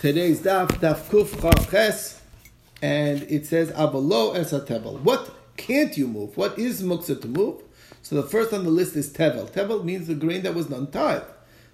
Today's 0.00 0.40
daf, 0.40 0.68
daf 0.80 1.10
kuf 1.10 1.26
chavches, 1.26 2.20
and 2.80 3.22
it 3.24 3.44
says 3.44 3.70
avalo 3.72 4.34
es 4.34 4.50
tevel. 4.50 4.98
What 5.00 5.30
can't 5.58 5.94
you 5.98 6.08
move? 6.08 6.38
What 6.38 6.58
is 6.58 6.82
muksa 6.82 7.20
to 7.20 7.28
move? 7.28 7.62
So 8.00 8.14
the 8.16 8.22
first 8.22 8.54
on 8.54 8.64
the 8.64 8.70
list 8.70 8.96
is 8.96 9.12
tevel. 9.12 9.50
Tevel 9.50 9.84
means 9.84 10.06
the 10.06 10.14
grain 10.14 10.42
that 10.44 10.54
was 10.54 10.70
untied. 10.70 11.24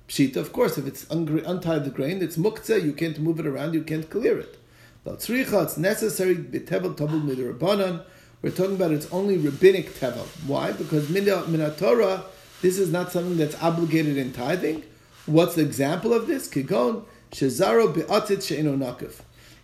Pshita, 0.09 0.39
of 0.39 0.53
course, 0.53 0.77
if 0.77 0.89
it's 0.89 1.09
untied 1.09 1.85
the 1.85 1.91
grain, 1.91 2.21
it's 2.21 2.37
muktzah, 2.37 2.83
you 2.83 2.93
can't 2.93 3.21
move 3.21 3.39
it 3.39 3.47
around, 3.47 3.75
you 3.75 3.85
can't 3.85 4.11
clear 4.11 4.41
it. 4.41 4.59
Tzricha, 5.05 5.63
it's 5.63 5.77
necessary, 5.77 6.35
Be 6.35 6.59
tevel 6.59 6.97
tabul 6.97 7.23
midrabanan. 7.23 8.03
We're 8.43 8.51
talking 8.51 8.75
about 8.75 8.91
it's 8.91 9.07
only 9.13 9.39
rabbinic 9.39 9.91
tevel. 9.91 10.27
Why? 10.49 10.73
Because 10.73 11.07
minatora, 11.07 12.25
this 12.61 12.77
is 12.77 12.91
not 12.91 13.13
something 13.13 13.37
that's 13.37 13.63
obligated 13.63 14.17
in 14.17 14.33
tithing. 14.33 14.83
What's 15.27 15.55
the 15.55 15.63
example 15.63 16.13
of 16.13 16.27
this? 16.27 16.49
Kigon, 16.49 17.05
shezaro 17.33 17.95
be'atit 17.95 18.43
she'eno 18.43 18.77
nakif. 18.77 19.21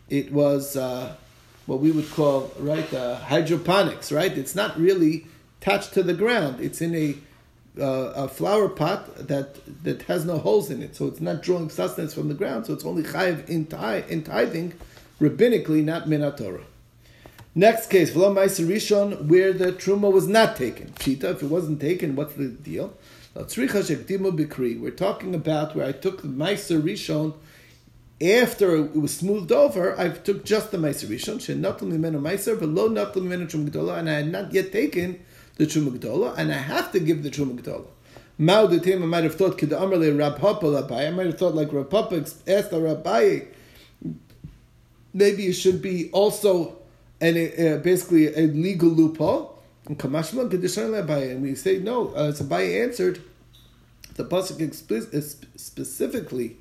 It 0.08 0.32
was 0.32 0.76
uh, 0.76 1.14
what 1.66 1.80
we 1.80 1.90
would 1.90 2.10
call, 2.10 2.52
right, 2.58 2.92
uh, 2.92 3.16
hydroponics, 3.16 4.12
right? 4.12 4.36
It's 4.36 4.54
not 4.54 4.78
really 4.78 5.26
attached 5.60 5.94
to 5.94 6.02
the 6.02 6.14
ground. 6.14 6.60
It's 6.60 6.80
in 6.80 6.94
a 6.94 7.16
uh, 7.80 8.12
a 8.24 8.28
flower 8.28 8.68
pot 8.68 9.28
that 9.28 9.56
that 9.84 10.02
has 10.02 10.26
no 10.26 10.36
holes 10.38 10.70
in 10.70 10.82
it, 10.82 10.94
so 10.94 11.06
it's 11.06 11.20
not 11.20 11.42
drawing 11.42 11.70
sustenance 11.70 12.12
from 12.12 12.28
the 12.28 12.34
ground. 12.34 12.66
So 12.66 12.74
it's 12.74 12.84
only 12.84 13.02
chayiv 13.02 13.48
in, 13.48 13.66
in 14.10 14.22
tithing, 14.22 14.74
rabbinically, 15.20 15.82
not 15.82 16.06
minatorah. 16.06 16.64
Next 17.54 17.88
case, 17.88 18.10
v'lo 18.12 18.34
rishon, 18.34 19.26
where 19.26 19.52
the 19.52 19.72
truma 19.72 20.10
was 20.10 20.26
not 20.26 20.56
taken. 20.56 20.88
Pshita, 20.92 21.24
if 21.24 21.42
it 21.42 21.46
wasn't 21.48 21.80
taken, 21.80 22.16
what's 22.16 22.34
the 22.34 22.48
deal? 22.48 22.94
We're 23.34 24.90
talking 24.90 25.34
about 25.34 25.74
where 25.74 25.86
I 25.86 25.92
took 25.92 26.22
the 26.22 26.28
ma'aser 26.28 26.82
rishon 26.82 27.34
after 28.22 28.76
it 28.76 28.96
was 28.96 29.16
smoothed 29.16 29.52
over. 29.52 29.98
I 29.98 30.10
took 30.10 30.44
just 30.44 30.70
the 30.70 30.78
ma'aser 30.78 31.08
rishon, 31.08 31.36
shenatul 31.36 31.90
mimenu 31.92 32.20
ma'aser, 32.20 32.56
v'lo 32.56 32.90
natul 32.92 33.22
mimenu 33.22 33.50
truma 33.50 33.70
gdola, 33.70 33.98
and 33.98 34.08
I 34.08 34.14
had 34.14 34.30
not 34.30 34.52
yet 34.52 34.72
taken 34.72 35.20
the 35.56 35.66
Gdola, 35.66 36.36
and 36.36 36.52
I 36.52 36.58
have 36.58 36.92
to 36.92 37.00
give 37.00 37.22
the 37.22 37.30
Truma 37.30 37.58
Gdola. 37.58 37.86
Mao 38.38 38.66
the 38.66 38.94
I 38.94 38.96
might 38.98 39.24
have 39.24 39.34
thought, 39.34 39.58
Kid 39.58 39.70
Amarle 39.70 40.18
Rab 40.18 40.38
Papa 40.38 40.66
Labai, 40.66 41.08
I 41.08 41.10
might 41.10 41.26
have 41.26 41.38
thought 41.38 41.54
like 41.54 41.72
Rab 41.72 41.90
Papa 41.90 42.16
asked 42.46 42.70
the 42.70 42.80
Rabbi, 42.80 43.40
maybe 45.12 45.46
it 45.46 45.52
should 45.52 45.82
be 45.82 46.10
also 46.10 46.78
an, 47.20 47.36
uh, 47.36 47.76
basically 47.78 48.34
a 48.34 48.46
legal 48.46 48.88
loophole. 48.88 49.62
And 49.86 49.98
Kamashma 49.98 50.50
Kedishan 50.50 50.90
Labai, 50.90 51.32
and 51.32 51.42
we 51.42 51.54
say, 51.54 51.78
no, 51.78 52.08
uh, 52.14 52.32
so 52.32 52.44
Abaye 52.44 52.82
answered, 52.82 53.22
the 54.14 54.24
Pasuk 54.24 54.72
specifically 55.56 56.56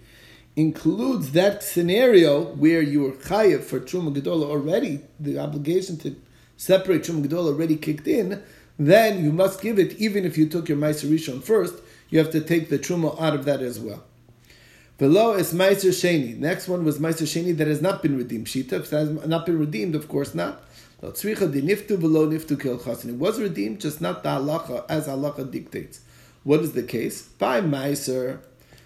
includes 0.55 1.31
that 1.31 1.63
scenario 1.63 2.43
where 2.55 2.81
you 2.81 3.01
were 3.01 3.11
chayiv 3.11 3.63
for 3.63 3.79
Truma 3.79 4.13
Gedola 4.15 4.45
already, 4.49 5.01
the 5.19 5.39
obligation 5.39 5.97
to 5.97 6.15
separate 6.57 7.03
Truma 7.03 7.25
Gedola 7.25 7.47
already 7.47 7.77
kicked 7.77 8.07
in, 8.07 8.43
then 8.77 9.23
you 9.23 9.31
must 9.31 9.61
give 9.61 9.79
it 9.79 9.97
even 9.97 10.25
if 10.25 10.37
you 10.37 10.47
took 10.49 10.67
your 10.67 10.77
Meiser 10.77 11.41
first, 11.41 11.75
you 12.09 12.19
have 12.19 12.31
to 12.31 12.41
take 12.41 12.69
the 12.69 12.79
Truma 12.79 13.19
out 13.21 13.33
of 13.33 13.45
that 13.45 13.61
as 13.61 13.79
well. 13.79 14.03
Below 14.97 15.33
is 15.33 15.53
Meiser 15.53 15.89
Sheni. 15.89 16.37
Next 16.37 16.67
one 16.67 16.83
was 16.85 16.99
Meiser 16.99 17.23
Sheni 17.23 17.57
that 17.57 17.67
has 17.67 17.81
not 17.81 18.03
been 18.03 18.17
redeemed. 18.17 18.45
Shita, 18.47 18.73
if 18.73 18.89
has 18.91 19.09
not 19.25 19.45
been 19.47 19.57
redeemed, 19.57 19.95
of 19.95 20.07
course 20.07 20.35
not. 20.35 20.63
It 21.01 21.25
was 23.15 23.39
redeemed, 23.39 23.81
just 23.81 24.01
not 24.01 24.21
the 24.21 24.29
halacha 24.29 24.85
as 24.87 25.07
halacha 25.07 25.49
dictates. 25.49 26.01
What 26.43 26.59
is 26.59 26.73
the 26.73 26.83
case? 26.83 27.23
By 27.23 27.61
Meiser 27.61 28.41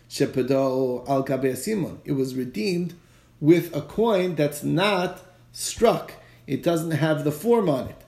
Shepado 0.09 1.08
al 1.08 1.56
Simon. 1.56 2.00
It 2.06 2.14
was 2.14 2.36
redeemed 2.36 2.94
with 3.39 3.75
a 3.75 3.81
coin 3.81 4.36
that's 4.36 4.64
not 4.64 5.22
struck. 5.52 6.14
It 6.48 6.64
doesn't 6.64 6.92
have 6.92 7.23
the 7.23 7.31
form 7.31 7.70
on 7.70 7.88
it. 7.88 8.02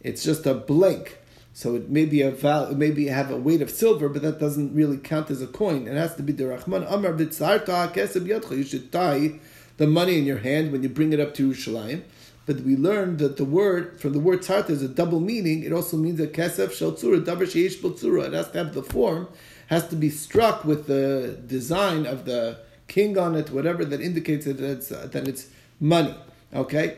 It's 0.00 0.22
just 0.22 0.46
a 0.46 0.54
blank. 0.54 1.18
So 1.52 1.76
it 1.76 1.88
may 1.88 2.04
be 2.04 2.20
a 2.20 2.32
val, 2.32 2.74
maybe 2.74 3.06
have 3.06 3.30
a 3.30 3.36
weight 3.36 3.62
of 3.62 3.70
silver, 3.70 4.08
but 4.08 4.22
that 4.22 4.40
doesn't 4.40 4.74
really 4.74 4.98
count 4.98 5.30
as 5.30 5.40
a 5.40 5.46
coin. 5.46 5.86
It 5.86 5.96
has 5.96 6.16
to 6.16 6.22
be 6.22 6.32
the 6.32 6.48
Rahman 6.48 6.82
Amar 6.82 7.16
You 7.16 8.64
should 8.64 8.90
tie 8.90 9.40
the 9.76 9.86
money 9.86 10.18
in 10.18 10.24
your 10.24 10.38
hand 10.38 10.72
when 10.72 10.82
you 10.82 10.88
bring 10.88 11.12
it 11.12 11.20
up 11.20 11.32
to 11.34 11.50
Yerushalayim. 11.50 12.02
But 12.46 12.60
we 12.60 12.76
learned 12.76 13.20
that 13.20 13.36
the 13.36 13.44
word 13.44 14.00
from 14.00 14.12
the 14.12 14.20
word 14.20 14.40
tzarta 14.40 14.70
is 14.70 14.82
a 14.82 14.88
double 14.88 15.20
meaning. 15.20 15.62
It 15.62 15.72
also 15.72 15.96
means 15.96 16.20
a 16.20 16.26
kesef 16.26 16.72
shel 16.72 16.92
tzura, 16.92 17.24
davar 17.24 17.46
sheish. 17.46 18.26
It 18.26 18.32
has 18.34 18.50
to 18.50 18.58
have 18.58 18.74
the 18.74 18.82
form, 18.82 19.28
has 19.68 19.88
to 19.88 19.96
be 19.96 20.10
struck 20.10 20.64
with 20.64 20.86
the 20.86 21.38
design 21.46 22.06
of 22.06 22.24
the 22.24 22.58
king 22.88 23.18
on 23.18 23.34
it, 23.34 23.50
whatever 23.50 23.84
that 23.84 24.00
indicates 24.00 24.46
that 24.46 24.60
it's, 24.60 24.92
uh, 24.92 25.08
that 25.12 25.26
it's 25.26 25.48
money. 25.80 26.14
Okay, 26.54 26.96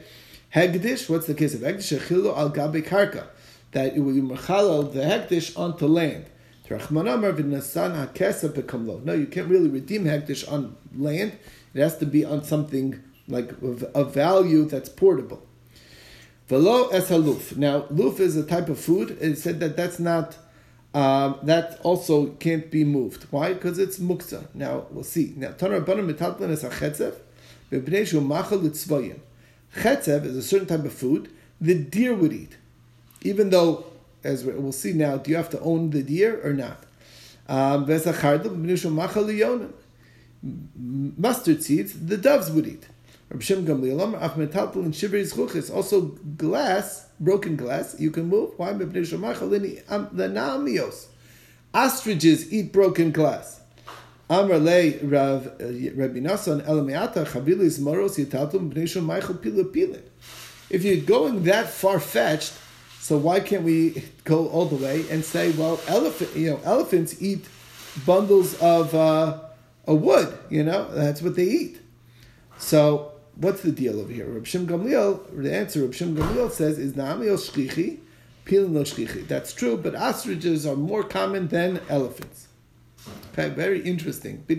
hegdish. 0.55 1.09
What's 1.09 1.27
the 1.27 1.35
case 1.35 1.55
of 1.55 1.61
hegdish? 1.61 1.99
Achilu 1.99 2.37
al 2.37 2.51
gabe 2.51 2.85
karka 2.85 3.27
that 3.73 3.97
it 3.97 4.01
will 4.01 4.15
be 4.15 4.21
merchalal 4.21 4.93
the 4.93 5.01
hektish 5.01 5.59
onto 5.59 5.87
land. 5.87 6.27
No, 6.69 6.79
you 9.13 9.27
can't 9.27 9.49
really 9.49 9.69
redeem 9.69 10.05
hektish 10.05 10.51
on 10.51 10.77
land. 10.97 11.39
It 11.75 11.81
has 11.81 11.97
to 11.99 12.07
be 12.07 12.25
on 12.25 12.43
something 12.43 13.03
like 13.29 13.53
a 13.63 14.05
value 14.05 14.65
that's 14.65 14.89
portable. 14.89 15.47
Velo 16.49 16.89
es 16.89 17.11
haluf. 17.11 17.57
Now, 17.57 17.87
luf 17.91 18.19
is 18.19 18.37
a 18.37 18.45
type 18.45 18.69
of 18.69 18.81
food. 18.81 19.17
It 19.21 19.39
said 19.39 19.61
that 19.61 19.77
that's 19.77 19.99
not. 19.99 20.37
Um, 20.97 21.39
that 21.43 21.79
also 21.83 22.29
can't 22.45 22.71
be 22.71 22.85
moved. 22.85 23.27
Why? 23.31 23.53
Because 23.53 23.79
it's 23.79 23.99
muksa. 23.99 24.47
Now 24.55 24.87
we'll 24.91 25.05
see. 25.05 25.35
Now 25.37 25.51
Tanar 25.51 25.85
Rabbanim 25.85 26.11
metatlan 26.13 26.51
is 26.51 26.65
a 26.65 26.71
chetzev. 26.71 27.17
Chetzev 29.75 30.25
is 30.25 30.37
a 30.37 30.43
certain 30.43 30.67
type 30.67 30.85
of 30.85 30.93
food 30.93 31.29
the 31.61 31.75
deer 31.75 32.15
would 32.15 32.33
eat 32.33 32.57
even 33.27 33.51
though, 33.51 33.87
as 34.23 34.45
we'll 34.45 34.71
see 34.73 34.93
now, 34.93 35.17
do 35.17 35.31
you 35.31 35.37
have 35.37 35.51
to 35.51 35.61
own 35.61 35.91
the 35.91 36.03
deer 36.03 36.41
or 36.45 36.53
not? 36.53 36.85
Um, 37.49 37.87
mustard 41.17 41.63
seeds, 41.63 42.07
the 42.07 42.17
doves 42.17 42.51
would 42.51 42.67
eat. 42.67 42.87
Also, 45.71 46.01
glass, 46.37 47.09
broken 47.19 47.57
glass, 47.57 47.97
you 47.99 48.11
can 48.11 48.29
move. 48.29 48.53
Why? 48.57 48.73
Ostriches 51.75 52.53
eat 52.53 52.73
broken 52.73 53.11
glass. 53.11 53.61
Pila 59.35 59.65
If 60.69 60.83
you're 60.85 61.05
going 61.05 61.45
that 61.45 61.69
far 61.69 62.01
fetched, 62.01 62.53
so 63.01 63.19
why 63.19 63.39
can't 63.41 63.63
we 63.63 64.03
go 64.25 64.49
all 64.49 64.67
the 64.67 64.77
way 64.77 65.05
and 65.11 65.25
say, 65.25 65.53
well, 65.53 65.81
elephant, 65.87 66.35
you 66.35 66.51
know, 66.51 66.61
elephants 66.65 67.23
eat 67.23 67.45
bundles 68.05 68.61
of 68.61 68.95
uh, 68.95 69.39
a 69.87 69.95
wood. 69.95 70.37
You 70.51 70.65
know, 70.65 70.89
that's 70.93 71.23
what 71.23 71.37
they 71.37 71.45
eat. 71.45 71.81
So 72.59 73.13
what's 73.37 73.63
the 73.63 73.73
deal 73.73 74.01
over 74.01 74.13
here? 74.13 74.27
Reb 74.27 74.45
Shim 74.45 74.67
Gamliel, 74.67 75.43
the 75.43 75.55
answer 75.55 75.83
Reb 75.83 75.93
Shim 75.93 76.17
Gamliel 76.17 76.51
says 76.51 76.79
is 76.79 76.95
Naamil 76.95 77.37
shchichi, 77.39 77.99
pilin 78.45 78.73
no 78.73 78.81
shchichi. 78.81 79.27
That's 79.29 79.53
true, 79.53 79.77
but 79.77 79.95
ostriches 79.95 80.67
are 80.67 80.77
more 80.77 81.05
common 81.05 81.49
than 81.49 81.81
elephants. 81.89 82.49
Okay, 83.33 83.51
very 83.51 83.81
interesting. 83.83 84.45
But 84.49 84.59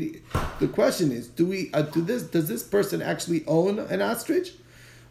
the 0.60 0.68
question 0.68 1.12
is, 1.12 1.28
do 1.28 1.46
we 1.46 1.70
uh, 1.74 1.82
do 1.82 2.02
this? 2.02 2.24
Does 2.24 2.48
this 2.48 2.64
person 2.64 3.02
actually 3.02 3.44
own 3.46 3.80
an 3.80 4.02
ostrich? 4.02 4.54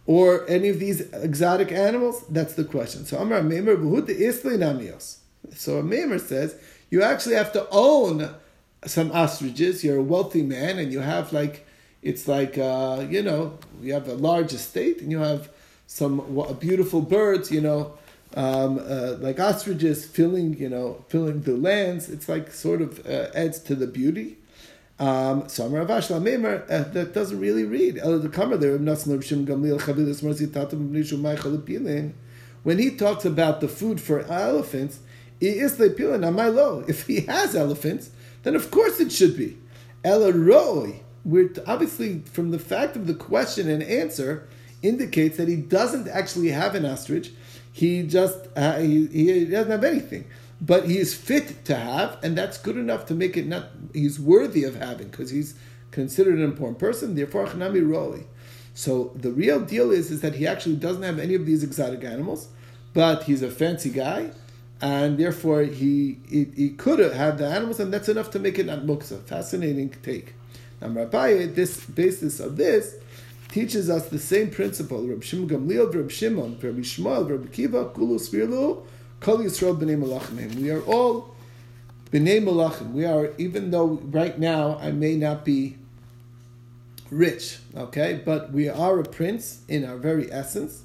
or 0.06 0.48
any 0.48 0.68
of 0.68 0.78
these 0.78 1.00
exotic 1.12 1.72
animals? 1.72 2.24
That's 2.30 2.54
the 2.54 2.64
question. 2.64 3.04
So 3.04 3.18
Amar 3.18 3.40
Meimar 3.40 3.76
Namios. 3.76 5.18
So 5.54 5.82
Meimar 5.82 6.20
says 6.20 6.56
you 6.90 7.02
actually 7.02 7.34
have 7.34 7.52
to 7.52 7.66
own 7.70 8.34
some 8.84 9.10
ostriches. 9.12 9.82
You're 9.82 9.98
a 9.98 10.02
wealthy 10.02 10.42
man, 10.42 10.78
and 10.78 10.92
you 10.92 11.00
have 11.00 11.32
like 11.32 11.65
it's 12.06 12.28
like 12.28 12.56
uh, 12.56 13.06
you 13.08 13.22
know 13.22 13.58
you 13.82 13.92
have 13.92 14.08
a 14.08 14.14
large 14.14 14.52
estate, 14.52 15.00
and 15.00 15.10
you 15.10 15.18
have 15.18 15.50
some 15.86 16.12
beautiful 16.60 17.02
birds. 17.02 17.50
You 17.50 17.60
know. 17.60 17.98
Um, 18.34 18.78
uh, 18.80 19.14
like 19.20 19.40
ostriches 19.40 20.04
filling, 20.04 20.58
you 20.58 20.68
know, 20.68 21.02
filling 21.08 21.40
the 21.42 21.56
lands. 21.56 22.10
It's 22.10 22.28
like 22.28 22.50
sort 22.50 22.82
of 22.82 23.06
uh, 23.06 23.28
adds 23.34 23.60
to 23.60 23.74
the 23.74 23.86
beauty. 23.86 24.36
Um, 24.98 25.48
so 25.48 25.66
Amar 25.66 25.84
Avash 25.86 26.08
Lamemer 26.10 26.64
uh, 26.70 26.84
that 26.92 27.12
doesn't 27.14 27.38
really 27.38 27.64
read. 27.64 27.98
When 32.62 32.78
he 32.78 32.90
talks 32.90 33.24
about 33.24 33.60
the 33.60 33.68
food 33.68 34.00
for 34.00 34.20
elephants, 34.20 34.98
if 35.40 37.06
he 37.06 37.20
has 37.20 37.56
elephants, 37.56 38.10
then 38.42 38.56
of 38.56 38.70
course 38.70 39.00
it 39.00 39.12
should 39.12 39.36
be. 39.36 39.58
Elaroi, 40.02 41.00
we're 41.26 41.50
obviously 41.66 42.20
from 42.20 42.50
the 42.50 42.58
fact 42.58 42.96
of 42.96 43.06
the 43.06 43.14
question 43.14 43.68
and 43.68 43.82
answer 43.82 44.48
indicates 44.82 45.36
that 45.36 45.48
he 45.48 45.56
doesn't 45.56 46.08
actually 46.08 46.48
have 46.48 46.74
an 46.74 46.86
ostrich. 46.86 47.32
He 47.72 48.02
just 48.04 48.38
uh, 48.56 48.78
he, 48.78 49.06
he 49.08 49.44
doesn't 49.44 49.70
have 49.70 49.84
anything 49.84 50.24
but 50.60 50.86
he 50.86 50.98
is 50.98 51.14
fit 51.14 51.64
to 51.66 51.74
have, 51.74 52.18
and 52.22 52.36
that's 52.36 52.58
good 52.58 52.76
enough 52.76 53.06
to 53.06 53.14
make 53.14 53.36
it 53.36 53.46
not 53.46 53.68
he's 53.92 54.18
worthy 54.18 54.64
of 54.64 54.76
having 54.76 55.08
because 55.08 55.30
he's 55.30 55.54
considered 55.90 56.34
an 56.34 56.44
important 56.44 56.78
person. 56.78 57.14
Therefore, 57.14 57.46
Chanami 57.46 57.82
Roli. 57.82 58.24
So 58.74 59.12
the 59.14 59.30
real 59.32 59.60
deal 59.60 59.90
is, 59.90 60.10
is 60.10 60.20
that 60.20 60.34
he 60.34 60.46
actually 60.46 60.76
doesn't 60.76 61.02
have 61.02 61.18
any 61.18 61.34
of 61.34 61.46
these 61.46 61.62
exotic 61.62 62.04
animals, 62.04 62.48
but 62.92 63.24
he's 63.24 63.42
a 63.42 63.50
fancy 63.50 63.90
guy, 63.90 64.30
and 64.80 65.18
therefore 65.18 65.62
he 65.62 66.18
he, 66.28 66.46
he 66.56 66.70
could 66.70 66.98
have 66.98 67.12
had 67.12 67.38
the 67.38 67.46
animals, 67.46 67.80
and 67.80 67.92
that's 67.92 68.08
enough 68.08 68.30
to 68.30 68.38
make 68.38 68.58
it 68.58 68.66
not 68.66 68.80
muksa. 68.80 69.22
Fascinating 69.22 69.90
take. 70.02 70.34
Now, 70.80 70.88
Rabbi, 70.88 71.46
this 71.46 71.84
basis 71.86 72.40
of 72.40 72.56
this 72.56 72.96
teaches 73.48 73.88
us 73.88 74.08
the 74.08 74.18
same 74.18 74.50
principle. 74.50 75.06
Reb 75.06 75.22
Shimon 75.22 75.48
Gamliel, 75.48 75.94
Reb 75.94 76.10
Shimon, 76.10 76.58
Reb 76.60 76.76
Shmuel, 76.78 77.30
Reb 77.30 77.52
Kiva, 77.52 77.86
Kulu 77.86 78.18
Svirlu, 78.18 78.84
Kol 79.20 79.38
Yisrael 79.38 79.78
B'nei 79.78 79.96
Malachim. 79.98 80.54
We 80.56 80.70
are 80.70 80.82
all 80.82 81.34
B'nei 82.10 82.42
Malachim. 82.42 82.92
We 82.92 83.04
are, 83.04 83.32
even 83.38 83.70
though 83.70 84.00
right 84.04 84.38
now 84.38 84.78
I 84.78 84.90
may 84.90 85.16
not 85.16 85.44
be 85.44 85.78
rich, 87.10 87.58
okay, 87.74 88.20
but 88.24 88.52
we 88.52 88.68
are 88.68 88.98
a 89.00 89.04
prince 89.04 89.62
in 89.68 89.84
our 89.84 89.96
very 89.96 90.30
essence, 90.30 90.82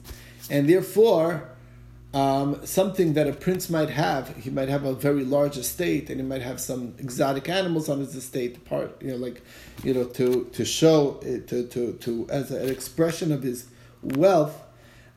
and 0.50 0.70
therefore 0.70 1.51
um, 2.14 2.66
something 2.66 3.14
that 3.14 3.28
a 3.28 3.34
prince 3.34 3.70
might 3.70 3.90
have. 3.90 4.36
He 4.36 4.50
might 4.50 4.68
have 4.68 4.84
a 4.84 4.94
very 4.94 5.24
large 5.24 5.58
estate, 5.58 6.10
and 6.10 6.20
he 6.20 6.26
might 6.26 6.42
have 6.42 6.60
some 6.60 6.94
exotic 6.98 7.48
animals 7.48 7.88
on 7.88 8.00
his 8.00 8.16
estate. 8.16 8.66
Part, 8.66 9.02
you 9.02 9.12
know, 9.12 9.18
like, 9.18 9.42
you 9.84 9.94
know, 9.94 10.04
to 10.04 10.46
to 10.46 10.66
show 10.66 11.14
to 11.24 11.68
to 11.68 11.94
to 11.94 12.28
as 12.30 12.52
an 12.52 12.70
expression 12.70 13.32
of 13.32 13.44
his 13.44 13.68
wealth. 14.02 14.62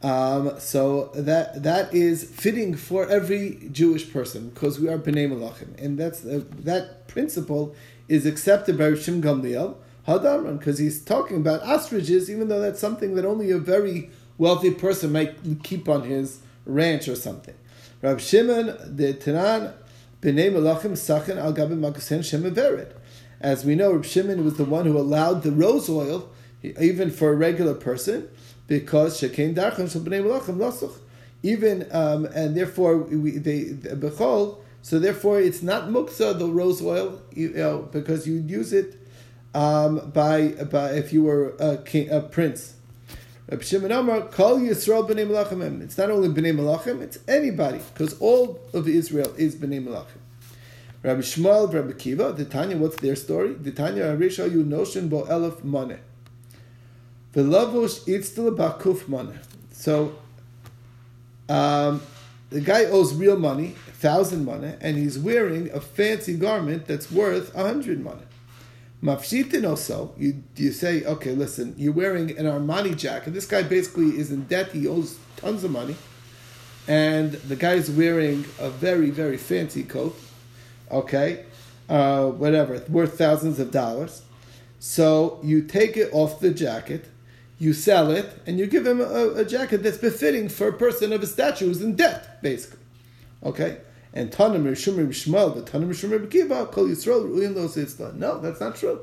Um, 0.03 0.61
so 0.61 1.11
that 1.15 1.63
that 1.63 1.95
is 1.95 2.25
fitting 2.25 2.75
for 2.75 3.09
every 3.09 3.69
Jewish 3.73 4.13
person 4.13 4.51
because 4.51 4.79
we 4.79 4.89
are 4.89 4.99
bnei 4.99 5.29
malachim, 5.31 5.83
and 5.83 5.99
that's 5.99 6.25
uh, 6.25 6.43
that 6.59 7.09
principle 7.09 7.75
is 8.07 8.27
accepted 8.27 8.77
by 8.77 8.85
Rishim 8.85 9.23
Gamliel 9.23 9.77
Hadamran 10.07 10.59
because 10.59 10.79
he's 10.79 11.03
talking 11.03 11.39
about 11.39 11.63
ostriches, 11.63 12.31
even 12.31 12.49
though 12.49 12.61
that's 12.61 12.81
something 12.81 13.15
that 13.15 13.25
only 13.25 13.51
a 13.51 13.59
very 13.59 14.11
wealthy 14.37 14.71
person 14.71 15.13
might 15.13 15.63
keep 15.63 15.89
on 15.89 16.03
his 16.03 16.41
ranch 16.65 17.09
or 17.09 17.17
something. 17.17 17.55
Rab 18.03 18.21
Shimon 18.21 18.67
the 18.85 19.15
Tanan 19.15 19.73
b'nei 20.21 20.53
Malachim 20.53 20.93
Sachin 20.93 21.37
al 21.37 21.53
Gabi 21.53 21.79
Makusen 21.79 22.21
Shemaveret. 22.21 22.93
As 23.41 23.65
we 23.65 23.75
know, 23.75 23.93
Rab 23.93 24.05
Shimon 24.05 24.45
was 24.45 24.57
the 24.57 24.65
one 24.65 24.87
who 24.87 24.99
allowed 24.99 25.43
the 25.43 25.53
rose 25.53 25.89
oil, 25.89 26.31
even 26.63 27.11
for 27.11 27.33
a 27.33 27.35
regular 27.35 27.75
person, 27.75 28.29
because 28.67 29.21
Shekein 29.21 29.55
Darchan 29.55 29.91
Shel 29.91 30.03
b'nei 30.03 30.23
Malachim 30.23 30.57
Lasuch. 30.57 30.99
Even 31.43 31.87
um, 31.93 32.25
and 32.27 32.57
therefore 32.57 32.97
we 32.99 33.39
they 33.39 33.65
bechol. 33.65 34.59
So 34.81 34.99
therefore, 34.99 35.41
it's 35.41 35.63
not 35.63 35.89
muksa 35.89 36.39
the 36.39 36.47
rose 36.47 36.83
oil, 36.83 37.23
you 37.33 37.51
know, 37.51 37.89
because 37.91 38.27
you'd 38.27 38.51
use 38.51 38.73
it 38.75 38.99
um, 39.55 40.11
by 40.11 40.49
by 40.49 40.91
if 40.91 41.13
you 41.13 41.23
were 41.23 41.55
a 41.59 41.79
king, 41.79 42.11
a 42.11 42.21
prince. 42.21 42.75
Rabbi 43.51 43.63
Shimon 43.63 43.93
Amar, 43.93 44.23
Kol 44.23 44.59
Yisrael 44.61 45.07
b'nei 45.07 45.27
Malachim. 45.27 45.83
It's 45.83 45.99
not 45.99 46.11
only 46.11 46.29
b'nei 46.29 46.57
Malachim, 46.57 47.03
it's 47.03 47.19
anybody, 47.29 47.81
because 47.93 48.19
all 48.19 48.59
of 48.73 48.89
Israel 48.89 49.35
is 49.37 49.55
b'nei 49.55 49.85
Malachim. 49.85 50.21
Rabbi 51.03 51.21
Shmuel, 51.21 51.71
Rabbi 51.73 51.93
Kiva, 51.93 52.33
the 52.33 52.47
Tanya, 52.47 52.79
what's 52.79 52.97
their 52.97 53.15
story? 53.15 53.53
The 53.53 53.71
Tanya 53.71 54.05
Arisha 54.05 54.51
you 54.51 54.63
notion 54.63 55.09
bo 55.09 55.25
elef 55.25 55.63
money. 55.63 55.99
V'lavush 57.35 58.07
itztel 58.07 58.57
bakuf 58.57 59.07
money. 59.09 59.37
So, 59.73 60.17
um, 61.51 62.01
the 62.49 62.63
guy 62.63 62.87
owes 62.87 63.13
real 63.15 63.37
money, 63.37 63.75
a 63.89 63.91
thousand 63.91 64.47
money, 64.47 64.73
and 64.81 64.97
he's 64.97 65.19
wearing 65.19 65.71
a 65.73 65.81
fancy 65.81 66.35
garment 66.39 66.87
that's 66.87 67.13
worth 67.13 67.55
a 67.55 67.63
hundred 67.63 68.03
money. 68.03 68.23
Mafshitin 69.05 69.69
also, 69.69 70.15
you, 70.17 70.43
you 70.57 70.73
say, 70.73 71.05
okay, 71.05 71.33
listen, 71.33 71.75
you're 71.77 71.93
wearing 71.93 72.31
an 72.39 72.47
Armani 72.47 72.97
jacket. 72.97 73.35
This 73.35 73.45
guy 73.45 73.63
basically 73.63 74.19
is 74.19 74.31
in 74.31 74.45
debt. 74.45 74.73
He 74.73 74.89
owes 74.89 75.19
tons 75.37 75.63
of 75.63 75.73
money. 75.73 75.95
And 76.89 77.33
the 77.33 77.55
guy 77.55 77.75
is 77.75 77.91
wearing 77.91 78.47
a 78.59 78.71
very, 78.71 79.11
very 79.11 79.37
fancy 79.37 79.83
coat. 79.83 80.19
Okay? 80.91 81.45
Uh, 81.87 82.29
whatever, 82.29 82.83
worth 82.89 83.19
thousands 83.19 83.61
of 83.61 83.71
dollars. 83.71 84.23
So 84.81 85.39
you 85.43 85.61
take 85.63 85.99
it 85.99 86.09
off 86.13 86.41
the 86.41 86.51
jacket, 86.51 87.05
you 87.59 87.75
sell 87.75 88.11
it, 88.11 88.41
and 88.47 88.59
you 88.59 88.67
give 88.67 88.87
him 88.87 89.03
a, 89.03 89.35
a 89.35 89.45
jacket 89.45 89.83
that's 89.83 89.99
befitting 89.99 90.49
for 90.49 90.69
a 90.69 90.73
person 90.73 91.13
of 91.13 91.23
a 91.23 91.27
stature 91.27 91.67
who's 91.67 91.83
in 91.83 91.95
debt, 91.95 92.43
basically. 92.43 92.81
Okay? 93.43 93.79
And 94.15 94.31
Tanam 94.31 94.63
Rishum 94.63 94.97
Shmuel, 95.09 95.55
but 95.55 95.67
Tanam 95.67 95.89
Rishum 95.89 96.31
Kiva, 96.31 96.67
Kol 96.67 96.87
Yisrael 96.87 97.25
Ruin 97.25 97.55
Lo 97.55 98.13
No, 98.13 98.41
that's 98.41 98.61
not 98.61 98.77
true. 98.77 99.01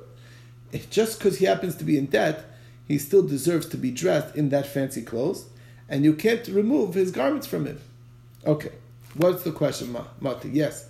Just 0.89 1.19
because 1.19 1.37
he 1.37 1.45
happens 1.45 1.75
to 1.75 1.83
be 1.83 1.97
in 1.97 2.05
debt, 2.05 2.45
he 2.87 2.97
still 2.97 3.21
deserves 3.21 3.67
to 3.67 3.77
be 3.77 3.91
dressed 3.91 4.35
in 4.35 4.49
that 4.49 4.65
fancy 4.65 5.01
clothes, 5.01 5.45
and 5.89 6.05
you 6.05 6.13
can't 6.13 6.47
remove 6.47 6.93
his 6.93 7.11
garments 7.11 7.45
from 7.45 7.65
him. 7.65 7.79
Okay, 8.45 8.71
what's 9.15 9.43
the 9.43 9.51
question, 9.51 9.95
Mati? 10.21 10.49
Yes. 10.49 10.87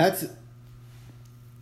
That's 0.00 0.24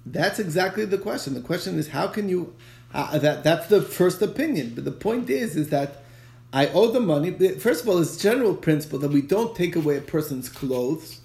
that's 0.06 0.38
exactly 0.38 0.84
the 0.84 0.96
question. 0.98 1.34
The 1.34 1.40
question 1.40 1.76
is 1.76 1.88
how 1.88 2.06
can 2.06 2.28
you 2.28 2.54
uh, 2.94 3.18
that 3.18 3.42
that's 3.42 3.66
the 3.66 3.82
first 3.82 4.22
opinion. 4.22 4.74
But 4.76 4.84
the 4.84 4.92
point 4.92 5.28
is 5.28 5.56
is 5.56 5.70
that 5.70 6.04
I 6.52 6.68
owe 6.68 6.90
the 6.92 7.00
money. 7.00 7.30
First 7.58 7.82
of 7.82 7.88
all, 7.88 7.98
it's 7.98 8.16
general 8.16 8.54
principle 8.54 9.00
that 9.00 9.10
we 9.10 9.22
don't 9.22 9.56
take 9.56 9.74
away 9.74 9.96
a 9.98 10.00
person's 10.00 10.48
clothes 10.48 11.20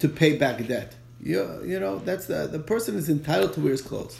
to 0.00 0.08
pay 0.08 0.36
back 0.36 0.66
debt. 0.66 0.96
You, 1.20 1.62
you 1.64 1.78
know, 1.78 2.00
that's 2.00 2.26
the, 2.26 2.48
the 2.48 2.58
person 2.58 2.96
is 2.96 3.08
entitled 3.08 3.54
to 3.54 3.60
wear 3.60 3.70
his 3.70 3.80
clothes. 3.80 4.18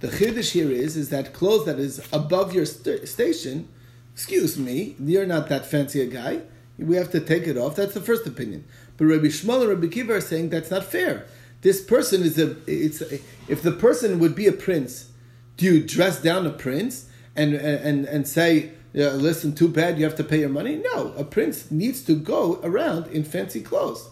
The 0.00 0.08
chiddush 0.08 0.52
here 0.52 0.70
is 0.70 0.96
is 0.96 1.08
that 1.08 1.32
clothes 1.32 1.64
that 1.64 1.78
is 1.78 2.06
above 2.12 2.54
your 2.54 2.66
st- 2.66 3.08
station. 3.08 3.68
Excuse 4.12 4.58
me, 4.58 4.94
you're 5.00 5.26
not 5.26 5.48
that 5.48 5.64
fancy 5.64 6.02
a 6.02 6.06
guy. 6.06 6.42
We 6.78 6.96
have 6.96 7.10
to 7.12 7.20
take 7.20 7.46
it 7.46 7.56
off. 7.56 7.76
That's 7.76 7.94
the 7.94 8.00
first 8.00 8.26
opinion. 8.26 8.64
But 8.96 9.06
Rabbi 9.06 9.26
Shmuel 9.26 9.62
and 9.62 9.68
Rabbi 9.70 9.88
Kiva 9.88 10.14
are 10.14 10.20
saying 10.20 10.50
that's 10.50 10.70
not 10.70 10.84
fair. 10.84 11.26
This 11.62 11.82
person 11.82 12.22
is 12.22 12.38
a. 12.38 12.56
It's 12.66 13.00
a, 13.00 13.20
if 13.48 13.62
the 13.62 13.72
person 13.72 14.18
would 14.18 14.34
be 14.34 14.46
a 14.46 14.52
prince, 14.52 15.10
do 15.56 15.66
you 15.66 15.82
dress 15.82 16.22
down 16.22 16.46
a 16.46 16.50
prince 16.50 17.08
and 17.34 17.54
and 17.54 18.04
and 18.04 18.28
say, 18.28 18.72
yeah, 18.92 19.08
listen, 19.10 19.54
too 19.54 19.68
bad 19.68 19.98
you 19.98 20.04
have 20.04 20.16
to 20.16 20.24
pay 20.24 20.40
your 20.40 20.48
money? 20.48 20.76
No, 20.76 21.12
a 21.16 21.24
prince 21.24 21.70
needs 21.70 22.02
to 22.04 22.14
go 22.14 22.60
around 22.62 23.08
in 23.08 23.24
fancy 23.24 23.60
clothes. 23.60 24.08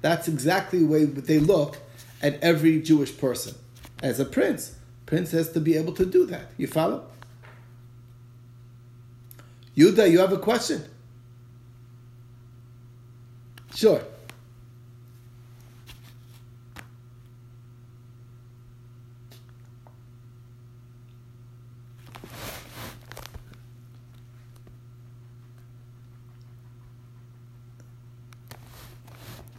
That's 0.00 0.28
exactly 0.28 0.80
the 0.80 0.86
way 0.86 1.04
they 1.04 1.38
look 1.38 1.78
at 2.22 2.42
every 2.42 2.80
Jewish 2.82 3.16
person. 3.16 3.54
As 4.02 4.20
a 4.20 4.24
prince, 4.24 4.76
prince 5.06 5.32
has 5.32 5.52
to 5.52 5.60
be 5.60 5.76
able 5.76 5.92
to 5.94 6.06
do 6.06 6.26
that. 6.26 6.50
You 6.56 6.66
follow? 6.66 7.06
Yuda, 9.76 10.10
you 10.10 10.18
have 10.18 10.32
a 10.32 10.38
question? 10.38 10.84
Sure. 13.74 14.02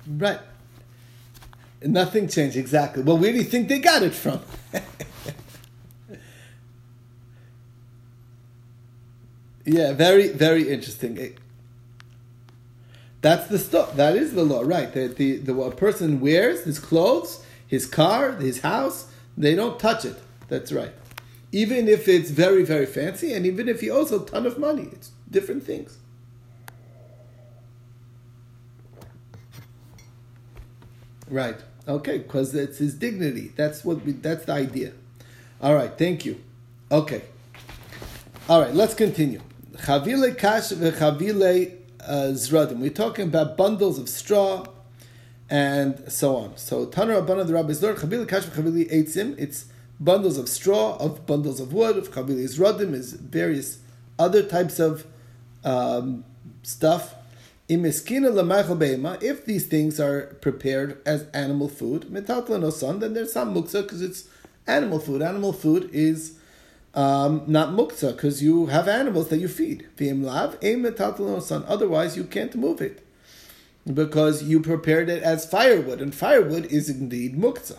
Right. 0.08 0.40
Nothing 1.82 2.28
changed 2.28 2.58
exactly. 2.58 3.04
Well, 3.04 3.18
where 3.18 3.32
do 3.32 3.38
you 3.38 3.44
think 3.44 3.70
they 3.70 3.80
got 3.80 4.04
it 4.04 4.14
from? 4.14 4.42
yeah, 9.66 9.94
very, 9.94 10.28
very 10.30 10.70
interesting. 10.70 11.38
That's 13.22 13.48
the 13.48 13.60
stuff. 13.60 13.96
That 13.96 14.16
is 14.16 14.34
the 14.34 14.44
law, 14.44 14.62
right? 14.62 14.92
The, 14.92 15.08
the, 15.08 15.38
the 15.38 15.62
a 15.62 15.72
person 15.72 16.20
wears 16.20 16.64
his 16.64 16.80
clothes, 16.80 17.44
his 17.68 17.86
car, 17.86 18.34
his 18.34 18.60
house. 18.62 19.08
They 19.38 19.56
don't 19.56 19.80
touch 19.80 20.04
it. 20.06 20.18
That's 20.50 20.72
right. 20.72 20.92
Even 21.52 21.88
if 21.88 22.08
it's 22.08 22.30
very, 22.30 22.64
very 22.64 22.86
fancy, 22.86 23.34
and 23.34 23.46
even 23.46 23.68
if 23.70 23.82
he 23.82 23.90
owes 23.90 24.12
a 24.12 24.20
ton 24.20 24.46
of 24.46 24.58
money, 24.60 24.90
it's 24.92 25.12
different 25.32 25.64
things. 25.64 25.98
Right. 31.30 31.58
Okay, 31.88 32.20
because 32.20 32.54
it's 32.54 32.78
his 32.78 32.94
dignity. 32.96 33.52
That's 33.56 33.84
what. 33.84 34.06
We, 34.06 34.14
that's 34.14 34.46
the 34.46 34.54
idea. 34.54 34.94
All 35.62 35.76
right. 35.76 35.92
Thank 35.98 36.26
you. 36.26 36.42
Okay. 36.92 37.24
All 38.48 38.62
right. 38.62 38.74
Let's 38.74 38.94
continue. 38.94 39.42
Chavile 39.74 40.38
kash 40.38 40.70
v'chavile 40.70 41.76
uh, 42.02 42.14
zradim. 42.34 42.80
We're 42.80 42.90
talking 42.90 43.28
about 43.28 43.58
bundles 43.58 43.98
of 43.98 44.10
straw 44.10 44.66
and 45.50 46.12
so 46.12 46.36
on. 46.36 46.58
So 46.58 46.86
Tanur 46.86 47.20
Abana 47.20 47.44
the 47.44 47.54
Rabbi 47.54 47.74
Zor 47.74 47.94
Chavile 47.96 48.28
kash 48.28 48.44
v'chavile 48.44 48.92
eitzim. 48.92 49.36
It's 49.38 49.66
bundles 50.00 50.38
of 50.38 50.48
straw, 50.48 50.98
of 50.98 51.26
bundles 51.26 51.60
of 51.60 51.74
wood, 51.74 51.98
of 51.98 52.12
chavilis 52.12 52.58
rodim, 52.58 52.94
is 52.94 53.14
various 53.14 53.80
other 54.18 54.44
types 54.44 54.80
of 54.80 55.06
um, 55.64 56.24
stuff. 56.64 57.16
If 57.70 59.46
these 59.46 59.68
things 59.68 60.00
are 60.00 60.22
prepared 60.42 60.98
as 61.06 61.28
animal 61.34 61.70
food, 61.70 62.12
then 62.12 62.26
there's 63.14 63.32
some 63.32 63.54
muksa 63.54 63.84
because 63.84 64.02
it's 64.02 64.24
animal 64.66 65.00
food. 65.00 65.22
Animal 65.22 65.54
food 65.54 65.90
is 65.94 66.34
um, 66.96 67.44
not 67.46 67.70
muksa 67.70 68.16
because 68.16 68.42
you 68.42 68.66
have 68.68 68.88
animals 68.88 69.30
that 69.30 69.38
you 69.38 69.48
feed. 69.48 69.88
Otherwise, 71.68 72.18
you 72.18 72.24
can't 72.24 72.56
move 72.56 72.82
it 72.82 73.06
because 73.92 74.44
you 74.44 74.60
prepared 74.60 75.10
it 75.10 75.24
as 75.24 75.46
firewood, 75.46 76.02
and 76.02 76.14
firewood 76.14 76.66
is 76.66 76.90
indeed 76.90 77.38
muksa. 77.38 77.78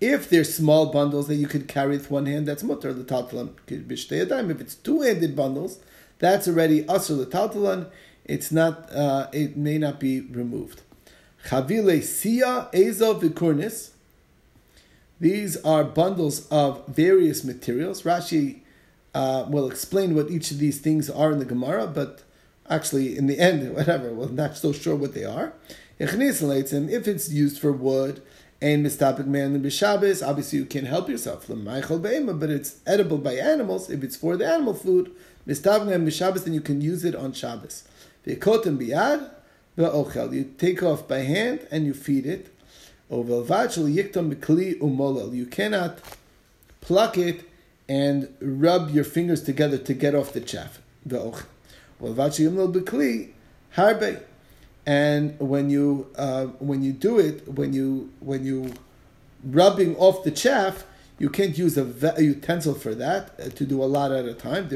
If 0.00 0.30
there's 0.30 0.54
small 0.54 0.86
bundles 0.86 1.26
that 1.26 1.36
you 1.36 1.48
could 1.48 1.66
carry 1.66 1.90
with 1.90 2.10
one 2.10 2.26
hand, 2.26 2.46
that's 2.46 2.62
mutter 2.62 2.92
l'taltalan 2.92 3.54
If 3.66 4.60
it's 4.60 4.74
two-handed 4.76 5.34
bundles, 5.34 5.80
that's 6.18 6.46
already 6.46 6.84
asr 6.84 7.18
l'taltalan. 7.18 7.90
It's 8.24 8.52
not. 8.52 8.92
Uh, 8.92 9.28
it 9.32 9.56
may 9.56 9.78
not 9.78 9.98
be 9.98 10.20
removed. 10.20 10.82
Chavile 11.46 12.02
sia 12.02 12.68
ezov 12.72 13.22
vikurnis. 13.22 13.90
These 15.20 15.56
are 15.64 15.82
bundles 15.82 16.46
of 16.48 16.86
various 16.86 17.42
materials. 17.42 18.02
Rashi 18.02 18.60
uh, 19.14 19.46
will 19.48 19.68
explain 19.68 20.14
what 20.14 20.30
each 20.30 20.52
of 20.52 20.58
these 20.58 20.78
things 20.78 21.10
are 21.10 21.32
in 21.32 21.40
the 21.40 21.44
Gemara, 21.44 21.88
but 21.88 22.22
actually, 22.70 23.16
in 23.18 23.26
the 23.26 23.38
end, 23.40 23.74
whatever, 23.74 24.12
we're 24.12 24.28
not 24.28 24.56
so 24.56 24.72
sure 24.72 24.94
what 24.94 25.14
they 25.14 25.24
are. 25.24 25.54
If 25.98 26.14
it's 26.14 27.30
used 27.30 27.58
for 27.58 27.72
wood, 27.72 28.22
and 28.60 28.84
mistapik 28.84 29.26
man 29.26 29.54
and 29.54 29.64
b'Shabbos, 29.64 30.26
obviously 30.26 30.58
you 30.58 30.64
can't 30.64 30.86
help 30.86 31.08
yourself. 31.08 31.46
But 31.48 32.50
it's 32.50 32.76
edible 32.86 33.18
by 33.18 33.34
animals. 33.34 33.88
If 33.88 34.02
it's 34.02 34.16
for 34.16 34.36
the 34.36 34.46
animal 34.46 34.74
food, 34.74 35.14
mistapik 35.46 35.86
man 35.86 36.06
b'Shabbos, 36.06 36.44
then 36.44 36.54
you 36.54 36.60
can 36.60 36.80
use 36.80 37.04
it 37.04 37.14
on 37.14 37.32
Shabbos. 37.32 37.84
V'kotem 38.26 38.78
biyad 38.78 39.30
v'ochel. 39.76 40.32
You 40.32 40.44
take 40.58 40.82
off 40.82 41.06
by 41.06 41.20
hand 41.20 41.66
and 41.70 41.86
you 41.86 41.94
feed 41.94 42.26
it. 42.26 42.54
You 43.10 43.24
cannot 45.50 45.98
pluck 46.82 47.16
it 47.16 47.48
and 47.88 48.28
rub 48.40 48.90
your 48.90 49.04
fingers 49.04 49.42
together 49.42 49.78
to 49.78 49.94
get 49.94 50.14
off 50.14 50.34
the 50.34 50.42
chaff. 50.42 50.80
And 54.88 55.38
when 55.38 55.68
you 55.68 56.06
uh, 56.16 56.46
when 56.60 56.82
you 56.82 56.94
do 56.94 57.18
it, 57.18 57.46
when 57.46 57.74
you 57.74 58.10
when 58.20 58.46
you 58.46 58.72
rubbing 59.44 59.94
off 59.96 60.24
the 60.24 60.30
chaff, 60.30 60.84
you 61.18 61.28
can't 61.28 61.58
use 61.58 61.76
a, 61.76 61.84
ve- 61.84 62.22
utensil 62.22 62.72
for 62.72 62.94
that 62.94 63.38
uh, 63.38 63.50
to 63.50 63.66
do 63.66 63.82
a 63.82 63.84
lot 63.84 64.12
at 64.12 64.24
a 64.24 64.32
time. 64.32 64.66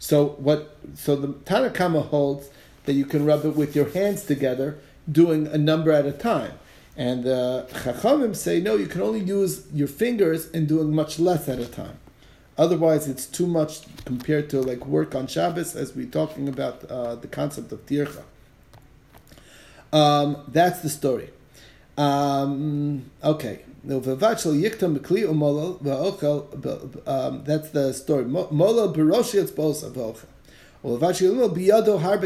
So 0.00 0.26
what? 0.26 0.76
So 0.94 1.14
the 1.14 1.28
Tanakama 1.28 2.08
holds 2.08 2.50
that 2.86 2.94
you 2.94 3.04
can 3.04 3.24
rub 3.24 3.44
it 3.44 3.54
with 3.54 3.76
your 3.76 3.90
hands 3.90 4.24
together, 4.24 4.76
doing 5.10 5.46
a 5.46 5.56
number 5.56 5.92
at 5.92 6.06
a 6.06 6.12
time. 6.12 6.54
And 6.96 7.22
the 7.22 7.68
uh, 7.70 7.78
Chachamim 7.78 8.34
say, 8.34 8.60
no, 8.60 8.74
you 8.74 8.86
can 8.86 9.00
only 9.00 9.20
use 9.20 9.64
your 9.72 9.88
fingers 9.88 10.50
and 10.50 10.66
doing 10.66 10.92
much 10.92 11.20
less 11.20 11.48
at 11.48 11.60
a 11.60 11.66
time. 11.66 11.98
Otherwise, 12.56 13.08
it's 13.08 13.26
too 13.26 13.46
much 13.46 13.82
compared 14.04 14.48
to 14.50 14.60
like 14.60 14.86
work 14.86 15.14
on 15.14 15.26
Shabbos, 15.26 15.74
as 15.74 15.94
we're 15.94 16.06
talking 16.06 16.48
about 16.48 16.84
uh, 16.84 17.16
the 17.16 17.26
concept 17.26 17.72
of 17.72 17.84
tircha. 17.86 18.22
Um, 19.92 20.44
that's 20.48 20.80
the 20.80 20.88
story. 20.88 21.30
Um, 21.96 23.10
okay. 23.22 23.60
Um, 23.86 24.00
that's 27.44 27.70
the 27.70 27.92
story. 27.94 28.24
Bosa 28.24 29.92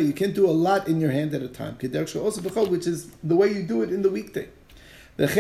You 0.07 0.13
can't 0.13 0.35
do 0.35 0.47
a 0.49 0.53
lot 0.53 0.89
in 0.89 1.01
your 1.01 1.11
hand 1.11 1.35
at 1.35 1.43
a 1.43 1.49
time. 1.49 1.77
Which 1.81 2.87
is 2.87 3.11
the 3.25 3.37
way 3.37 3.53
you 3.53 3.63
do 3.63 3.83
it 3.83 3.91
in 3.91 4.03
the 4.03 4.11
weekday. 4.11 4.49
This 5.17 5.37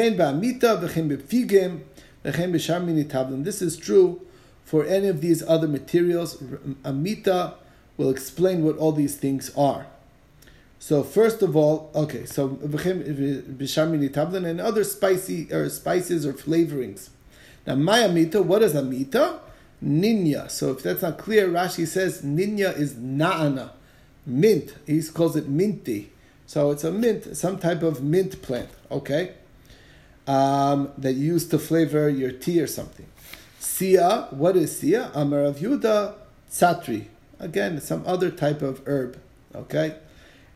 is 3.63 3.77
true 3.77 4.28
for 4.69 4.85
any 4.85 5.09
of 5.09 5.23
these 5.23 5.43
other 5.49 5.67
materials. 5.67 6.43
Amita 6.85 7.55
will 7.97 8.11
explain 8.11 8.63
what 8.63 8.77
all 8.77 8.93
these 8.93 9.17
things 9.17 9.51
are. 9.57 9.87
So 10.79 11.03
first 11.03 11.41
of 11.41 11.57
all, 11.57 11.91
okay, 11.95 12.27
so 12.27 12.51
bishamini 12.51 14.45
and 14.45 14.61
other 14.61 14.85
spicy 14.85 15.51
or 15.51 15.71
spices 15.71 16.27
or 16.27 16.35
flavorings. 16.35 17.09
Now 17.67 17.77
my 17.77 18.01
amita, 18.01 18.43
what 18.43 18.63
is 18.63 18.75
amita? 18.75 19.41
Ninya. 19.83 20.51
So 20.51 20.73
if 20.73 20.83
that's 20.83 21.01
not 21.01 21.17
clear, 21.17 21.49
Rashi 21.49 21.87
says 21.87 22.21
ninya 22.21 22.79
is 22.79 22.93
naana, 22.95 23.71
mint. 24.27 24.75
He 24.87 25.03
calls 25.03 25.35
it 25.35 25.49
minty. 25.49 26.13
So 26.45 26.73
it's 26.73 26.85
a 26.85 26.93
mint, 26.93 27.39
some 27.39 27.59
type 27.59 27.83
of 27.83 28.03
mint 28.03 28.43
plant. 28.43 28.69
Okay 28.91 29.33
um, 30.29 30.93
that 30.99 31.15
you 31.15 31.33
use 31.33 31.49
to 31.49 31.59
flavor 31.59 32.09
your 32.09 32.31
tea 32.31 32.61
or 32.61 32.67
something. 32.67 33.07
Sia, 33.69 34.27
what 34.31 34.57
is 34.57 34.79
sia? 34.79 35.11
Amar 35.15 35.45
of 35.45 35.59
Yuda, 35.59 36.15
satri. 36.51 37.07
Again, 37.39 37.81
some 37.81 38.03
other 38.07 38.31
type 38.31 38.63
of 38.63 38.83
herb. 38.87 39.21
Okay? 39.55 39.95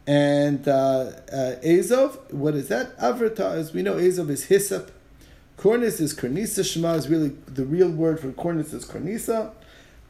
And 0.06 0.66
uh, 0.66 1.12
uh, 1.32 1.56
Azov, 1.62 2.18
what 2.32 2.54
is 2.54 2.68
that? 2.68 2.98
Avrata, 2.98 3.52
as 3.52 3.72
we 3.72 3.82
know, 3.82 3.98
Azov 3.98 4.30
is 4.30 4.46
hyssop. 4.46 4.90
Cornis 5.56 6.00
is 6.00 6.14
kornisa. 6.14 6.64
Shema 6.64 6.94
is 6.94 7.08
really 7.08 7.28
the 7.46 7.64
real 7.64 7.90
word 7.90 8.18
for 8.18 8.32
cornis 8.32 8.72
is 8.72 8.84
kornisa. 8.84 9.52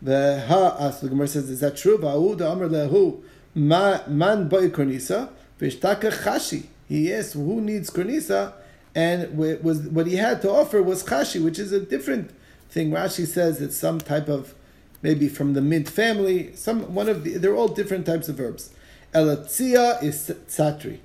The 0.01 0.45
ha, 0.49 0.77
as 0.79 1.01
the 1.01 1.11
Gemara 1.11 1.29
says, 1.29 1.51
is 1.51 1.61
that 1.61 1.77
true? 1.77 1.99
Va'ud 1.99 2.41
amar 2.41 2.69
lehu 2.69 3.21
man 3.55 4.49
boy 4.49 4.71
kornisa. 4.71 5.29
Vishtaka 5.61 6.11
chashi. 6.23 6.67
He 6.89 7.13
asked, 7.13 7.35
who 7.35 7.61
needs 7.61 7.91
kornisa? 7.91 8.55
and 8.95 9.37
was 9.37 9.81
what 9.89 10.07
he 10.07 10.17
had 10.17 10.43
to 10.43 10.51
offer 10.51 10.83
was 10.83 11.03
chashi, 11.03 11.43
which 11.43 11.59
is 11.59 11.73
a 11.73 11.81
different 11.81 12.31
thing. 12.73 12.91
Rashi 12.91 13.27
says 13.27 13.61
it's 13.61 13.77
some 13.77 14.01
type 14.01 14.29
of 14.29 14.55
maybe 15.03 15.29
from 15.29 15.55
the 15.55 15.61
mint 15.61 15.89
family. 15.89 16.55
Some 16.57 16.95
one 16.95 17.09
of 17.09 17.25
the 17.25 17.39
they're 17.39 17.55
all 17.55 17.69
different 17.69 18.07
types 18.07 18.29
of 18.29 18.41
herbs. 18.41 18.71
Elatzia 19.15 20.03
is 20.03 20.33
tzatri, 20.49 20.99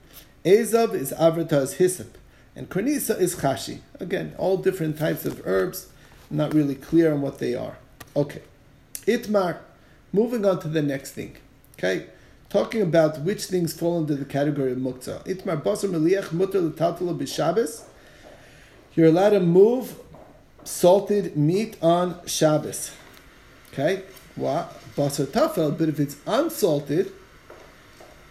Ezav 0.45 0.93
is 0.93 1.11
avrata 1.11 1.61
is 1.61 1.73
hyssop, 1.73 2.17
and 2.55 2.69
kornisa 2.69 3.19
is 3.19 3.35
chashi. 3.35 3.79
Again, 3.99 4.33
all 4.37 4.57
different 4.57 4.97
types 4.97 5.25
of 5.25 5.41
herbs. 5.45 5.87
Not 6.29 6.53
really 6.53 6.75
clear 6.75 7.13
on 7.13 7.21
what 7.21 7.39
they 7.39 7.55
are. 7.55 7.77
Okay, 8.15 8.41
itmar. 9.05 9.59
Moving 10.11 10.45
on 10.45 10.59
to 10.61 10.67
the 10.67 10.81
next 10.81 11.11
thing. 11.11 11.37
Okay 11.77 12.07
talking 12.49 12.81
about 12.81 13.19
which 13.21 13.45
things 13.45 13.73
fall 13.73 13.97
under 13.97 14.15
the 14.15 14.25
category 14.25 14.71
of 14.71 14.77
muktzah. 14.77 15.25
Itmar 15.25 15.61
basar 15.61 15.89
meliach 15.89 16.31
mutter 16.31 16.61
l'tatala 16.61 17.17
b'Shabbos. 17.17 17.83
You're 18.95 19.07
allowed 19.07 19.31
to 19.31 19.39
move 19.39 19.99
salted 20.67 21.37
meat 21.37 21.77
on 21.81 22.19
Shabbos. 22.25 22.91
Okay, 23.71 24.03
what 24.35 24.73
basar 24.95 25.25
tafel? 25.25 25.77
But 25.77 25.89
if 25.89 25.99
it's 25.99 26.17
unsalted, 26.25 27.11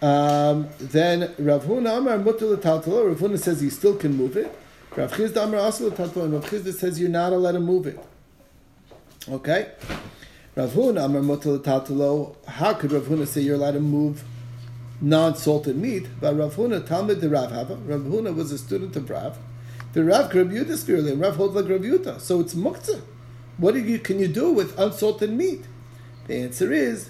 um, 0.02 0.68
then 0.78 1.34
Rav 1.38 1.64
Huna 1.64 1.98
Amar 1.98 2.18
mutter 2.18 2.46
l'tatala. 2.46 3.08
Rav 3.08 3.18
Huna 3.18 3.38
says 3.38 3.60
he 3.60 3.70
still 3.70 3.96
can 3.96 4.16
move 4.16 4.36
it. 4.36 4.54
Rav 4.94 5.12
Chisda 5.12 5.44
Amar 5.44 5.60
also 5.60 5.90
l'tatala, 5.90 6.24
and 6.24 6.34
Rav 6.34 6.44
Chisda 6.44 6.72
says 6.74 7.00
you're 7.00 7.08
not 7.08 7.32
allowed 7.32 7.52
to 7.52 7.60
move 7.60 7.86
it. 7.86 7.98
Okay. 9.28 9.72
Rav 10.54 10.70
Huna 10.70 11.04
Amar 11.06 11.22
Motel 11.22 12.36
How 12.46 12.74
could 12.74 12.92
Rav 12.92 13.04
Huna 13.04 13.26
say 13.26 13.40
you're 13.40 13.56
allowed 13.56 13.72
to 13.72 13.80
move 13.80 14.24
non-salted 15.00 15.76
meat? 15.76 16.06
But 16.20 16.36
Rav 16.36 16.54
Huna 16.56 16.86
Talmud 16.86 17.20
the 17.20 17.28
Rav 17.28 17.50
Hava. 17.50 17.76
Rav 17.76 18.02
Huna 18.02 18.34
was 18.34 18.52
a 18.52 18.58
student 18.58 18.94
of 18.96 19.08
Rav. 19.08 19.38
The 19.96 20.04
Rav 20.04 20.30
Yudah 20.30 20.76
spiritually, 20.76 21.14
Rav 21.14 21.38
Rav 21.38 21.80
Yudah. 21.80 22.20
So 22.20 22.40
it's 22.40 22.52
muktzah. 22.52 23.00
What 23.56 23.72
do 23.72 23.80
you, 23.80 23.98
can 23.98 24.18
you 24.18 24.28
do 24.28 24.52
with 24.52 24.78
unsalted 24.78 25.32
meat? 25.32 25.64
The 26.26 26.36
answer 26.36 26.70
is, 26.70 27.08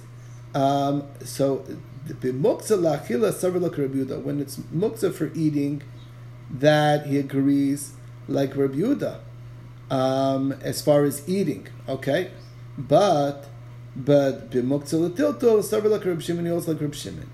um, 0.54 1.02
so 1.24 1.64
lachila 2.06 3.32
savrlak 3.32 3.76
Rav 3.76 3.90
Yudah. 3.90 4.22
When 4.22 4.40
it's 4.40 4.58
muktzah 4.72 5.12
for 5.12 5.32
eating, 5.34 5.82
that 6.48 7.06
he 7.06 7.18
agrees 7.18 7.94
like 8.28 8.56
Rav 8.56 8.70
Yudah. 8.70 9.18
Um, 9.90 10.52
as 10.62 10.80
far 10.80 11.02
as 11.02 11.28
eating, 11.28 11.66
okay, 11.88 12.30
but 12.78 13.48
but 13.96 14.48
b'muktzah 14.52 15.10
l'tiltul 15.10 15.58
sarva 15.64 15.90
like 15.90 16.04
Reb 16.04 16.22
Shimon, 16.22 16.44
he 16.44 16.52
also 16.52 16.72
like 16.72 16.94
Shimon. 16.94 17.28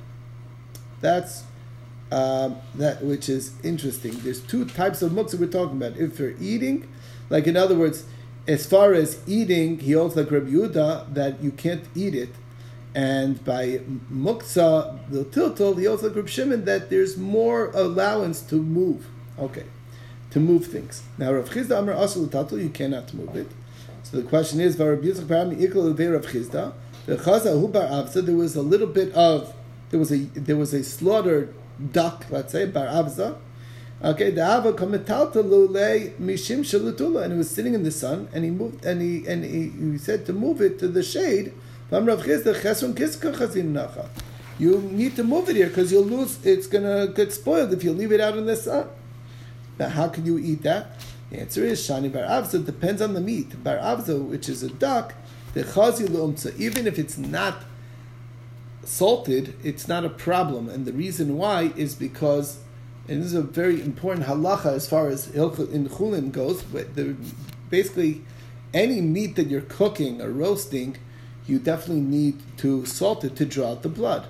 That's 1.03 1.45
um, 2.13 2.59
that 2.75 3.03
which 3.03 3.29
is 3.29 3.53
interesting. 3.63 4.13
There's 4.23 4.41
two 4.41 4.67
types 4.67 5.01
of 5.01 5.13
muktzah 5.13 5.41
we're 5.41 5.47
talking 5.47 5.79
about. 5.79 5.97
If 5.97 6.19
you're 6.19 6.35
eating, 6.41 6.87
like 7.31 7.47
in 7.47 7.57
other 7.57 7.75
words, 7.75 8.05
as 8.47 8.67
far 8.67 8.93
as 8.93 9.21
eating, 9.27 9.79
he 9.79 9.93
holds 9.93 10.15
like 10.15 10.31
Reb 10.31 10.47
Yehuda 10.49 11.15
that 11.15 11.43
you 11.43 11.53
can't 11.53 11.85
eat 11.95 12.15
it 12.15 12.35
And 12.95 13.43
by 13.45 13.81
muksa, 14.13 14.99
the 15.09 15.25
tiltal, 15.25 15.79
he 15.79 15.87
also 15.87 16.13
Reb 16.13 16.29
Shimon 16.29 16.67
that 16.67 16.91
there's 16.91 17.17
more 17.17 17.71
allowance 17.73 18.43
to 18.43 18.57
move. 18.57 19.07
Okay, 19.39 19.65
to 20.31 20.41
move 20.41 20.67
things. 20.67 21.03
Now 21.17 21.33
Rav 21.33 21.49
Chisda 21.49 21.79
Amar 21.79 21.95
Asul 21.95 22.29
Tatul, 22.29 22.63
you 22.63 22.69
cannot 22.69 23.15
move 23.15 23.35
it. 23.35 23.49
So 24.03 24.19
the 24.19 24.29
question 24.29 24.61
is, 24.61 24.79
Rav 24.79 24.99
Yitzchak 24.99 25.25
Parami 25.25 25.57
Ikol 25.57 25.97
Rav 26.13 26.27
Chisda, 26.27 26.75
the 27.07 27.17
Chaza 27.17 27.59
Hu 27.59 27.69
Bar 27.69 27.85
Avza, 27.85 28.25
there 28.25 28.37
was 28.37 28.57
a 28.57 28.63
little 28.63 28.87
bit 28.87 29.15
of, 29.15 29.55
there 29.89 29.99
was 29.99 30.13
a 30.13 30.19
there 30.49 30.59
was 30.59 30.75
a 30.75 30.85
slaughtered 30.85 31.55
duck, 31.93 32.27
let's 32.31 32.53
say 32.53 32.67
Bar 32.67 32.87
Avza. 32.87 33.37
Okay, 34.03 34.31
the 34.31 34.43
Ava 34.43 34.73
Kametalta 34.73 35.43
Lule 35.45 36.13
Mishim 36.17 36.61
Shalutula, 36.61 37.23
and 37.23 37.33
he 37.33 37.39
was 37.39 37.51
sitting 37.51 37.75
in 37.75 37.85
the 37.85 37.93
sun, 37.93 38.29
and 38.33 38.45
he 38.45 38.51
moved, 38.51 38.85
and 38.85 39.01
he 39.01 39.27
and 39.27 39.45
he, 39.45 39.69
he 39.69 39.99
said 39.99 40.27
to 40.27 40.33
move 40.33 40.61
it 40.61 40.79
to 40.81 40.89
the 40.89 41.03
shade 41.03 41.53
you 41.93 41.99
need 44.81 45.17
to 45.17 45.25
move 45.25 45.51
it 45.51 45.57
here 45.57 45.67
because 45.67 45.93
you'll 45.93 46.05
lose. 46.05 46.39
It's 46.43 46.67
gonna 46.67 47.09
get 47.09 47.35
spoiled 47.35 47.75
if 47.75 47.85
you 47.85 47.93
leave 47.93 48.13
it 48.13 48.21
out 48.21 48.39
in 48.39 48.47
the 48.47 48.57
sun. 48.57 48.89
Now, 49.79 49.91
how 49.91 50.09
can 50.09 50.25
you 50.25 50.39
eat 50.39 50.63
that? 50.63 50.99
The 51.29 51.41
answer 51.41 51.63
is 51.65 51.87
shani 51.87 52.11
bar 52.11 52.23
avza. 52.23 52.65
Depends 52.65 53.03
on 53.03 53.13
the 53.13 53.21
meat. 53.21 53.63
Bar 53.63 53.77
avza, 53.77 54.19
which 54.27 54.49
is 54.49 54.63
a 54.63 54.71
duck, 54.71 55.15
the 55.53 55.65
chazi. 55.65 56.59
Even 56.59 56.87
if 56.87 56.99
it's 56.99 57.19
not 57.19 57.63
salted, 58.85 59.55
it's 59.63 59.89
not 59.89 60.05
a 60.05 60.11
problem. 60.11 60.69
And 60.69 60.85
the 60.85 60.93
reason 60.93 61.37
why 61.37 61.73
is 61.77 61.95
because, 61.95 62.59
and 63.09 63.21
this 63.23 63.29
is 63.29 63.35
a 63.35 63.43
very 63.43 63.81
important 63.81 64.27
halacha 64.27 64.73
as 64.73 64.89
far 64.89 65.09
as 65.09 65.29
in 65.29 65.89
chulin 65.89 66.33
goes. 66.33 66.63
The, 66.63 67.17
basically, 67.71 68.23
any 68.75 69.01
meat 69.01 69.37
that 69.37 69.49
you're 69.49 69.61
cooking 69.63 70.21
or 70.21 70.31
roasting 70.31 70.97
you 71.47 71.59
definitely 71.59 72.03
need 72.03 72.41
to 72.59 72.87
salt 72.87 73.25
it 73.25 73.37
to 73.37 73.45
draw 73.45 73.73
out 73.73 73.83
the 73.83 73.89
blood. 73.89 74.27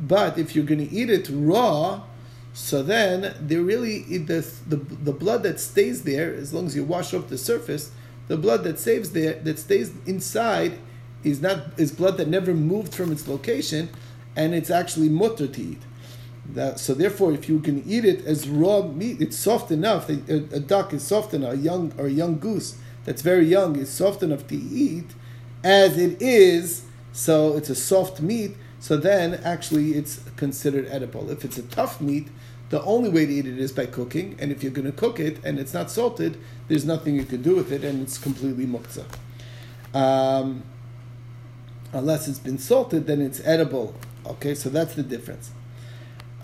But 0.00 0.38
if 0.38 0.54
you're 0.54 0.64
going 0.64 0.86
to 0.86 0.94
eat 0.94 1.10
it 1.10 1.28
raw, 1.30 2.02
so 2.54 2.82
then 2.82 3.34
there 3.40 3.60
really 3.60 4.00
the, 4.18 4.40
the 4.66 4.76
the 4.76 5.12
blood 5.12 5.42
that 5.42 5.60
stays 5.60 6.04
there, 6.04 6.32
as 6.34 6.54
long 6.54 6.66
as 6.66 6.74
you 6.74 6.84
wash 6.84 7.12
off 7.12 7.28
the 7.28 7.38
surface, 7.38 7.90
the 8.28 8.36
blood 8.36 8.64
that 8.64 8.78
saves 8.78 9.10
there 9.10 9.34
that 9.34 9.58
stays 9.58 9.92
inside 10.06 10.78
is 11.24 11.40
not 11.40 11.58
is 11.78 11.92
blood 11.92 12.16
that 12.18 12.28
never 12.28 12.54
moved 12.54 12.94
from 12.94 13.12
its 13.12 13.26
location, 13.28 13.88
and 14.36 14.54
it's 14.54 14.70
actually 14.70 15.08
mutter 15.08 15.46
to 15.46 15.60
eat. 15.60 15.82
That, 16.54 16.80
so 16.80 16.94
therefore, 16.94 17.32
if 17.32 17.48
you 17.48 17.60
can 17.60 17.82
eat 17.86 18.06
it 18.06 18.24
as 18.24 18.48
raw 18.48 18.82
meat, 18.82 19.20
it's 19.20 19.36
soft 19.36 19.70
enough. 19.70 20.08
A, 20.08 20.14
a 20.32 20.60
duck 20.60 20.94
is 20.94 21.02
soft 21.02 21.34
enough. 21.34 21.54
A 21.54 21.56
young 21.58 21.92
or 21.98 22.06
a 22.06 22.10
young 22.10 22.38
goose 22.38 22.78
that's 23.04 23.20
very 23.20 23.44
young 23.46 23.76
is 23.76 23.90
soft 23.90 24.22
enough 24.22 24.46
to 24.48 24.54
eat 24.54 25.10
as 25.62 25.98
it 25.98 26.22
is, 26.22 26.84
so 27.12 27.56
it's 27.56 27.68
a 27.68 27.74
soft 27.74 28.20
meat, 28.20 28.56
so 28.80 28.96
then 28.96 29.34
actually 29.44 29.92
it's 29.92 30.20
considered 30.36 30.86
edible. 30.88 31.30
If 31.30 31.44
it's 31.44 31.58
a 31.58 31.62
tough 31.62 32.00
meat, 32.00 32.28
the 32.70 32.82
only 32.82 33.08
way 33.08 33.26
to 33.26 33.32
eat 33.32 33.46
it 33.46 33.58
is 33.58 33.72
by 33.72 33.86
cooking, 33.86 34.36
and 34.38 34.52
if 34.52 34.62
you're 34.62 34.72
going 34.72 34.86
to 34.86 34.92
cook 34.92 35.18
it 35.18 35.42
and 35.44 35.58
it's 35.58 35.74
not 35.74 35.90
salted, 35.90 36.38
there's 36.68 36.84
nothing 36.84 37.16
you 37.16 37.24
can 37.24 37.42
do 37.42 37.56
with 37.56 37.72
it, 37.72 37.82
and 37.82 38.02
it's 38.02 38.18
completely 38.18 38.66
muktzah. 38.66 39.06
Um, 39.94 40.62
unless 41.92 42.28
it's 42.28 42.38
been 42.38 42.58
salted, 42.58 43.06
then 43.06 43.20
it's 43.20 43.40
edible. 43.44 43.94
Okay, 44.26 44.54
so 44.54 44.68
that's 44.68 44.94
the 44.94 45.02
difference. 45.02 45.50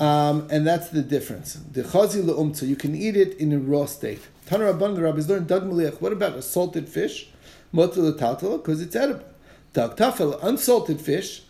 Um, 0.01 0.49
and 0.51 0.67
that's 0.67 0.89
the 0.89 1.03
difference. 1.03 1.55
The 1.55 1.83
chazi 1.83 2.23
le'umtza, 2.23 2.67
you 2.67 2.77
can 2.77 2.95
eat 2.95 3.17
it 3.17 3.35
in 3.39 3.53
a 3.53 3.59
raw 3.59 3.87
state. 3.87 4.21
Tanar 4.47 4.75
Rabban, 4.75 4.97
the 4.97 5.03
rabbis 5.03 5.29
learn 5.29 5.47
dag 5.47 5.63
What 6.01 6.13
about 6.13 6.35
a 6.35 6.43
salted 6.43 6.89
fish? 6.89 7.29
Motul 7.73 8.13
taltal 8.19 8.59
because 8.59 8.81
it's 8.81 8.97
edible. 8.97 9.25
Dag 9.73 9.97
tafel, 9.97 10.39
unsalted 10.43 11.01
fish, 11.01 11.43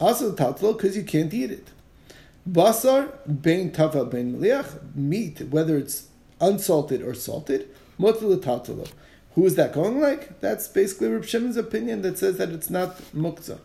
also 0.00 0.32
taltal 0.32 0.76
because 0.76 0.96
you 0.96 1.02
can't 1.02 1.32
eat 1.34 1.50
it. 1.50 1.68
Basar, 2.50 3.12
bein 3.42 3.70
tafel, 3.72 4.10
bein 4.10 4.34
meliach, 4.34 4.94
meat, 4.94 5.40
whether 5.50 5.76
it's 5.76 6.08
unsalted 6.40 7.02
or 7.02 7.14
salted, 7.14 7.68
motul 7.98 8.36
taltal. 8.38 8.88
Who 9.36 9.44
is 9.44 9.54
that 9.56 9.74
going 9.74 10.00
like? 10.00 10.40
That's 10.40 10.66
basically 10.66 11.08
Reb 11.08 11.24
Shimon's 11.24 11.58
opinion 11.58 12.00
that 12.02 12.16
says 12.16 12.38
that 12.38 12.48
it's 12.48 12.70
not 12.70 12.96
muktzah. 13.14 13.58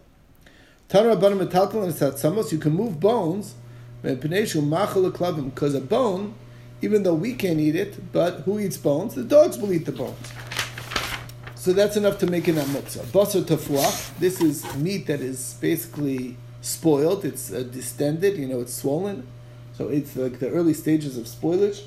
Tara 0.90 1.16
Rabbanim 1.16 1.48
Metaltal 1.48 1.82
and 1.84 1.94
Satsamos, 1.94 2.52
you 2.52 2.58
can 2.58 2.74
move 2.74 3.00
bones, 3.00 3.56
because 4.04 5.74
a 5.74 5.80
bone, 5.80 6.36
even 6.82 7.04
though 7.04 7.14
we 7.14 7.34
can't 7.36 7.60
eat 7.60 7.78
it, 7.78 8.12
but 8.12 8.42
who 8.42 8.60
eats 8.60 8.76
bones? 8.76 9.16
The 9.16 9.24
dogs 9.24 9.58
will 9.58 9.72
eat 9.72 9.86
the 9.86 9.94
bones. 9.94 10.28
So 11.56 11.72
that's 11.72 11.96
enough 11.96 12.18
to 12.20 12.28
make 12.28 12.50
an 12.50 12.56
amutza. 12.56 13.06
Basar 13.06 13.44
tafuach. 13.44 14.18
This 14.20 14.42
is 14.42 14.76
meat 14.76 15.08
that 15.08 15.22
is 15.22 15.56
basically 15.62 16.36
spoiled. 16.60 17.24
It's 17.24 17.54
uh, 17.54 17.62
distended. 17.62 18.38
You 18.38 18.48
know, 18.48 18.60
it's 18.60 18.74
swollen. 18.74 19.28
So 19.78 19.88
it's 19.88 20.18
like 20.18 20.40
the 20.40 20.50
early 20.50 20.74
stages 20.74 21.18
of 21.18 21.26
spoilage. 21.26 21.84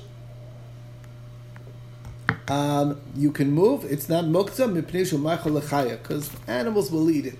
Um, 2.47 3.01
you 3.15 3.31
can 3.31 3.51
move. 3.51 3.85
It's 3.85 4.07
not 4.07 4.25
muktzah 4.25 4.71
because 6.01 6.31
animals 6.47 6.91
will 6.91 7.09
eat 7.09 7.25
it. 7.25 7.39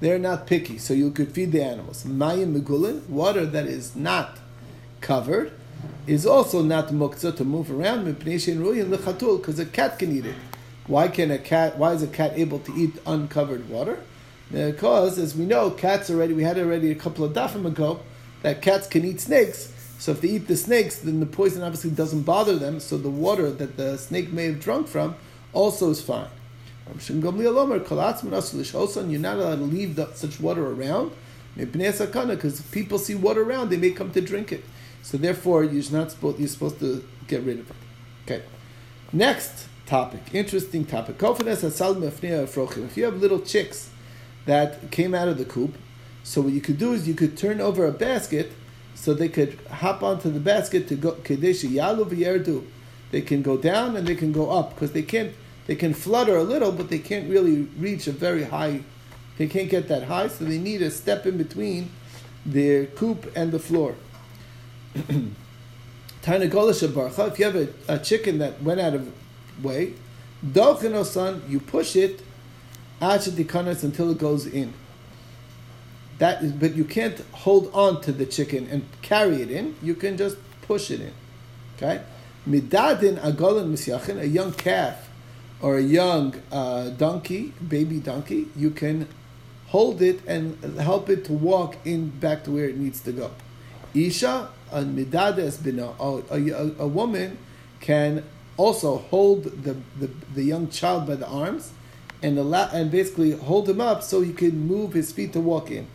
They're 0.00 0.18
not 0.18 0.46
picky, 0.46 0.78
so 0.78 0.94
you 0.94 1.10
could 1.10 1.32
feed 1.32 1.52
the 1.52 1.62
animals. 1.62 2.04
Mayim 2.04 2.58
megulin, 2.58 3.06
water 3.08 3.44
that 3.44 3.66
is 3.66 3.94
not 3.94 4.38
covered, 5.00 5.52
is 6.06 6.24
also 6.24 6.62
not 6.62 6.88
muktzah 6.88 7.36
to 7.36 7.44
move 7.44 7.70
around 7.70 8.04
because 8.04 9.58
a 9.58 9.66
cat 9.66 9.98
can 9.98 10.16
eat 10.16 10.24
it. 10.24 10.36
Why 10.86 11.08
can 11.08 11.30
a 11.30 11.38
cat? 11.38 11.76
Why 11.76 11.92
is 11.92 12.02
a 12.02 12.06
cat 12.06 12.32
able 12.36 12.60
to 12.60 12.74
eat 12.74 12.94
uncovered 13.06 13.68
water? 13.68 14.00
Because, 14.50 15.18
as 15.18 15.36
we 15.36 15.44
know, 15.44 15.70
cats 15.70 16.08
already. 16.08 16.32
We 16.32 16.44
had 16.44 16.58
already 16.58 16.90
a 16.90 16.94
couple 16.94 17.24
of 17.24 17.34
dafim 17.34 17.66
ago 17.66 18.00
that 18.40 18.62
cats 18.62 18.86
can 18.86 19.04
eat 19.04 19.20
snakes. 19.20 19.74
So 19.98 20.12
if 20.12 20.20
they 20.20 20.28
eat 20.28 20.46
the 20.46 20.56
snakes, 20.56 20.98
then 20.98 21.20
the 21.20 21.26
poison 21.26 21.62
obviously 21.62 21.90
doesn't 21.90 22.22
bother 22.22 22.56
them. 22.56 22.80
So 22.80 22.96
the 22.96 23.10
water 23.10 23.50
that 23.50 23.76
the 23.76 23.98
snake 23.98 24.32
may 24.32 24.46
have 24.46 24.60
drunk 24.60 24.88
from 24.88 25.16
also 25.52 25.90
is 25.90 26.00
fine. 26.00 26.28
You're 27.08 27.18
not 27.20 27.34
allowed 29.36 29.56
to 29.56 29.64
leave 29.64 29.96
the, 29.96 30.12
such 30.14 30.40
water 30.40 30.66
around 30.66 31.12
because 31.56 32.60
if 32.60 32.70
people 32.70 32.98
see 32.98 33.14
water 33.14 33.42
around, 33.42 33.68
they 33.68 33.76
may 33.76 33.90
come 33.90 34.12
to 34.12 34.20
drink 34.20 34.52
it. 34.52 34.64
So 35.02 35.18
therefore, 35.18 35.64
you're 35.64 35.92
not 35.92 36.12
supposed 36.12 36.38
you're 36.38 36.48
supposed 36.48 36.78
to 36.80 37.04
get 37.26 37.42
rid 37.42 37.58
of 37.58 37.70
it. 37.70 37.76
Okay. 38.24 38.42
Next, 39.12 39.68
topic. 39.88 40.20
Interesting 40.32 40.84
topic. 40.84 41.16
If 41.20 42.96
you 42.96 43.04
have 43.04 43.16
little 43.16 43.40
chicks 43.40 43.90
that 44.44 44.90
came 44.90 45.14
out 45.14 45.28
of 45.28 45.38
the 45.38 45.44
coop, 45.44 45.76
so 46.22 46.42
what 46.42 46.52
you 46.52 46.60
could 46.60 46.78
do 46.78 46.92
is 46.92 47.08
you 47.08 47.14
could 47.14 47.36
turn 47.36 47.60
over 47.60 47.86
a 47.86 47.92
basket 47.92 48.52
so 48.98 49.14
they 49.14 49.28
could 49.28 49.58
hop 49.70 50.02
onto 50.02 50.28
the 50.28 50.40
basket 50.40 50.88
to 50.88 50.96
go 50.96 51.12
yalu 51.22 52.64
They 53.12 53.20
can 53.20 53.42
go 53.42 53.56
down 53.56 53.96
and 53.96 54.06
they 54.06 54.16
can 54.16 54.32
go 54.32 54.50
up 54.50 54.74
because 54.74 54.92
they 54.92 55.02
can't. 55.02 55.32
They 55.68 55.76
can 55.76 55.94
flutter 55.94 56.36
a 56.36 56.42
little, 56.42 56.72
but 56.72 56.88
they 56.88 56.98
can't 56.98 57.30
really 57.30 57.68
reach 57.78 58.06
a 58.06 58.12
very 58.12 58.44
high. 58.44 58.80
They 59.36 59.46
can't 59.46 59.70
get 59.70 59.86
that 59.88 60.04
high, 60.04 60.28
so 60.28 60.44
they 60.44 60.58
need 60.58 60.82
a 60.82 60.90
step 60.90 61.26
in 61.26 61.36
between 61.36 61.90
their 62.44 62.86
coop 62.86 63.30
and 63.36 63.52
the 63.52 63.58
floor. 63.58 63.94
If 66.22 67.38
you 67.38 67.44
have 67.44 67.56
a, 67.56 67.68
a 67.86 67.98
chicken 67.98 68.38
that 68.38 68.62
went 68.62 68.80
out 68.80 68.94
of 68.94 69.12
way. 69.62 69.94
son, 71.04 71.42
you 71.48 71.60
push 71.60 71.94
it 71.94 72.22
until 73.00 74.10
it 74.10 74.18
goes 74.18 74.46
in. 74.46 74.74
That 76.18 76.42
is, 76.42 76.52
but 76.52 76.74
you 76.74 76.84
can't 76.84 77.18
hold 77.32 77.70
on 77.72 78.00
to 78.02 78.12
the 78.12 78.26
chicken 78.26 78.66
and 78.70 78.84
carry 79.02 79.40
it 79.40 79.50
in. 79.50 79.76
You 79.82 79.94
can 79.94 80.16
just 80.16 80.36
push 80.62 80.90
it 80.90 81.00
in. 81.00 81.12
Okay? 81.76 82.02
Midadin 82.48 83.18
agolin 83.20 83.70
misyachin, 83.70 84.18
a 84.18 84.26
young 84.26 84.52
calf 84.52 85.08
or 85.60 85.76
a 85.76 85.82
young 85.82 86.34
uh, 86.50 86.90
donkey, 86.90 87.52
baby 87.66 87.98
donkey, 87.98 88.48
you 88.56 88.70
can 88.70 89.08
hold 89.68 90.00
it 90.00 90.20
and 90.26 90.62
help 90.80 91.08
it 91.08 91.24
to 91.26 91.32
walk 91.32 91.76
in 91.84 92.08
back 92.08 92.44
to 92.44 92.50
where 92.50 92.68
it 92.68 92.76
needs 92.76 93.00
to 93.00 93.12
go. 93.12 93.30
Isha, 93.94 94.50
a 94.72 94.82
midades 94.82 95.62
bina, 95.62 95.94
a 96.00 96.86
woman 96.86 97.38
can 97.80 98.24
also 98.56 98.98
hold 98.98 99.44
the, 99.44 99.76
the, 99.98 100.10
the 100.34 100.42
young 100.42 100.68
child 100.68 101.06
by 101.06 101.16
the 101.16 101.28
arms 101.28 101.72
and 102.22 102.38
allow, 102.38 102.68
and 102.72 102.90
basically 102.90 103.32
hold 103.32 103.68
him 103.68 103.80
up 103.80 104.02
so 104.02 104.20
he 104.20 104.32
can 104.32 104.66
move 104.66 104.92
his 104.92 105.12
feet 105.12 105.32
to 105.32 105.40
walk 105.40 105.70
in. 105.70 105.86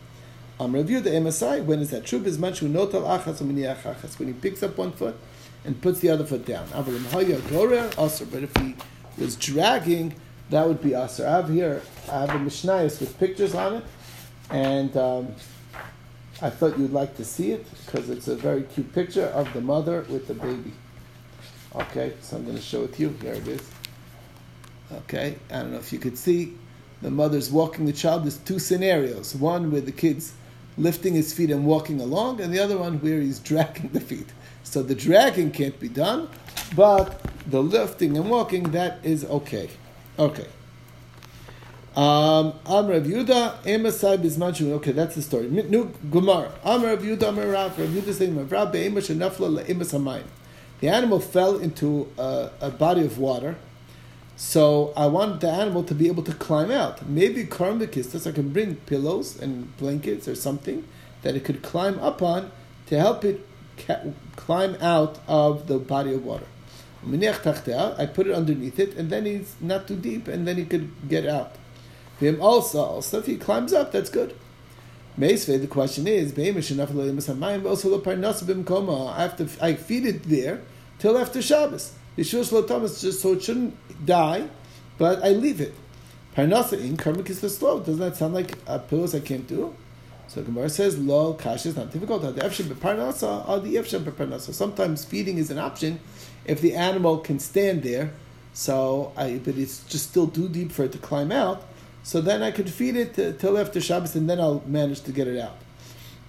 Um, 0.60 0.72
review 0.72 1.00
the 1.00 1.10
MSI. 1.10 1.64
When 1.64 1.80
is 1.80 1.90
that 1.90 2.04
true? 2.04 2.18
When 2.18 4.26
he 4.28 4.32
picks 4.34 4.62
up 4.62 4.78
one 4.78 4.92
foot 4.92 5.16
and 5.64 5.82
puts 5.82 6.00
the 6.00 6.10
other 6.10 6.24
foot 6.24 6.46
down. 6.46 6.68
But 6.72 8.42
if 8.42 8.56
he 8.56 8.76
was 9.18 9.36
dragging, 9.36 10.14
that 10.50 10.68
would 10.68 10.80
be 10.80 10.94
aser. 10.94 11.26
I 11.26 11.30
have 11.32 11.48
here, 11.48 11.82
I 12.10 12.20
have 12.20 12.30
a 12.30 12.38
mishnayos 12.38 13.00
with 13.00 13.18
pictures 13.18 13.54
on 13.54 13.74
it, 13.74 13.84
and 14.50 14.96
um, 14.96 15.34
I 16.40 16.50
thought 16.50 16.78
you'd 16.78 16.92
like 16.92 17.16
to 17.16 17.24
see 17.24 17.52
it 17.52 17.66
because 17.86 18.10
it's 18.10 18.28
a 18.28 18.36
very 18.36 18.62
cute 18.62 18.92
picture 18.92 19.26
of 19.26 19.52
the 19.52 19.60
mother 19.60 20.04
with 20.08 20.28
the 20.28 20.34
baby. 20.34 20.72
Okay, 21.74 22.12
so 22.20 22.36
I'm 22.36 22.44
going 22.44 22.56
to 22.56 22.62
show 22.62 22.84
it 22.84 22.94
to 22.94 23.02
you. 23.02 23.08
Here 23.20 23.34
it 23.34 23.48
is. 23.48 23.68
Okay, 24.92 25.36
I 25.50 25.62
don't 25.62 25.72
know 25.72 25.78
if 25.78 25.92
you 25.92 25.98
could 25.98 26.16
see. 26.16 26.54
the 27.02 27.10
mother's 27.10 27.50
walking 27.50 27.86
the 27.86 27.92
child, 27.92 28.24
there's 28.24 28.38
two 28.38 28.58
scenarios. 28.58 29.34
One 29.34 29.72
where 29.72 29.80
the 29.80 29.92
kid's 29.92 30.34
lifting 30.76 31.14
his 31.14 31.32
feet 31.32 31.50
and 31.50 31.64
walking 31.64 32.00
along, 32.00 32.40
and 32.40 32.52
the 32.52 32.58
other 32.58 32.76
one 32.78 32.98
where 32.98 33.20
he's 33.20 33.38
dragging 33.38 33.90
the 33.92 34.00
feet. 34.00 34.28
So 34.62 34.82
the 34.82 34.94
dragging 34.94 35.50
can't 35.50 35.78
be 35.78 35.88
done, 35.88 36.28
but 36.74 37.20
the 37.46 37.62
lifting 37.62 38.16
and 38.16 38.30
walking, 38.30 38.70
that 38.72 38.98
is 39.02 39.24
okay. 39.24 39.70
Okay. 40.18 40.46
Um, 41.96 42.54
Amr 42.66 42.94
of 42.94 43.04
Yuda, 43.04 43.62
Emasai 43.62 44.18
Bismanchu. 44.18 44.72
Okay, 44.72 44.90
that's 44.90 45.14
the 45.14 45.22
story. 45.22 45.48
New 45.48 45.92
Gumar. 46.10 46.50
Amr 46.64 46.96
Yuda, 46.96 47.28
Amr 47.28 47.46
Rav. 47.46 47.78
Rav 47.78 47.88
Yuda 47.88 48.12
saying, 48.12 48.48
Rav 48.48 48.72
Be'emash 48.72 49.14
Nafla 49.14 49.64
Le'emas. 49.64 50.22
The 50.80 50.88
animal 50.88 51.20
fell 51.20 51.58
into 51.58 52.10
a, 52.18 52.50
a, 52.60 52.70
body 52.70 53.04
of 53.04 53.18
water, 53.18 53.56
so 54.36 54.92
I 54.96 55.06
want 55.06 55.40
the 55.40 55.50
animal 55.50 55.84
to 55.84 55.94
be 55.94 56.08
able 56.08 56.24
to 56.24 56.34
climb 56.34 56.70
out. 56.70 57.06
Maybe 57.08 57.44
Karam 57.44 57.78
Kistas, 57.80 58.26
I 58.26 58.32
can 58.32 58.48
bring 58.50 58.76
pillows 58.76 59.40
and 59.40 59.76
blankets 59.76 60.26
or 60.26 60.34
something 60.34 60.84
that 61.22 61.36
it 61.36 61.44
could 61.44 61.62
climb 61.62 61.98
up 62.00 62.20
on 62.20 62.50
to 62.86 62.98
help 62.98 63.24
it 63.24 63.46
ca- 63.78 64.12
climb 64.36 64.76
out 64.80 65.20
of 65.28 65.68
the 65.68 65.78
body 65.78 66.12
of 66.14 66.24
water. 66.24 66.46
I 67.06 68.06
put 68.06 68.26
it 68.26 68.34
underneath 68.34 68.78
it, 68.78 68.94
and 68.96 69.10
then 69.10 69.26
he's 69.26 69.54
not 69.60 69.86
too 69.86 69.96
deep, 69.96 70.26
and 70.26 70.48
then 70.48 70.56
he 70.56 70.64
could 70.64 70.90
get 71.08 71.26
out. 71.26 71.56
Him 72.18 72.40
also, 72.40 72.80
also 72.80 73.18
if 73.18 73.26
he 73.26 73.36
climbs 73.36 73.72
up, 73.72 73.92
that's 73.92 74.08
good. 74.10 74.34
The 75.16 75.68
question 75.70 76.08
is, 76.08 76.36
I 76.38 76.44
have 79.20 79.36
to 79.36 79.48
I 79.60 79.74
feed 79.74 80.06
it 80.06 80.22
there 80.24 80.62
till 80.98 81.18
after 81.18 81.40
Shabbos. 81.42 81.92
Yeshua 82.16 82.66
Thomas 82.66 83.00
just 83.00 83.20
so 83.20 83.32
it 83.32 83.42
shouldn't 83.42 83.76
die, 84.06 84.48
but 84.98 85.22
I 85.22 85.30
leave 85.30 85.60
it. 85.60 85.74
Parnasa 86.36 86.80
in 86.80 86.96
is 87.26 87.40
the 87.40 87.48
slow. 87.48 87.78
Doesn't 87.78 87.98
that 87.98 88.16
sound 88.16 88.34
like 88.34 88.56
a 88.66 88.78
pillows 88.78 89.14
I 89.14 89.20
can't 89.20 89.46
do? 89.46 89.74
So 90.26 90.42
Gemara 90.42 90.68
says, 90.68 90.98
"Lo 90.98 91.34
kash 91.34 91.66
is 91.66 91.76
not 91.76 91.92
difficult. 91.92 92.22
Sometimes 94.42 95.04
feeding 95.04 95.38
is 95.38 95.50
an 95.50 95.58
option 95.58 96.00
if 96.44 96.60
the 96.60 96.74
animal 96.74 97.18
can 97.18 97.38
stand 97.38 97.82
there. 97.82 98.12
So, 98.52 99.12
I, 99.16 99.40
but 99.44 99.56
it's 99.56 99.84
just 99.84 100.10
still 100.10 100.28
too 100.28 100.48
deep 100.48 100.70
for 100.70 100.84
it 100.84 100.92
to 100.92 100.98
climb 100.98 101.32
out. 101.32 101.64
So 102.04 102.20
then 102.20 102.42
I 102.42 102.50
could 102.50 102.70
feed 102.70 102.96
it 102.96 103.38
till 103.38 103.58
after 103.58 103.80
Shabbos, 103.80 104.14
and 104.14 104.28
then 104.28 104.40
I'll 104.40 104.62
manage 104.66 105.00
to 105.02 105.12
get 105.12 105.26
it 105.26 105.40
out. 105.40 105.56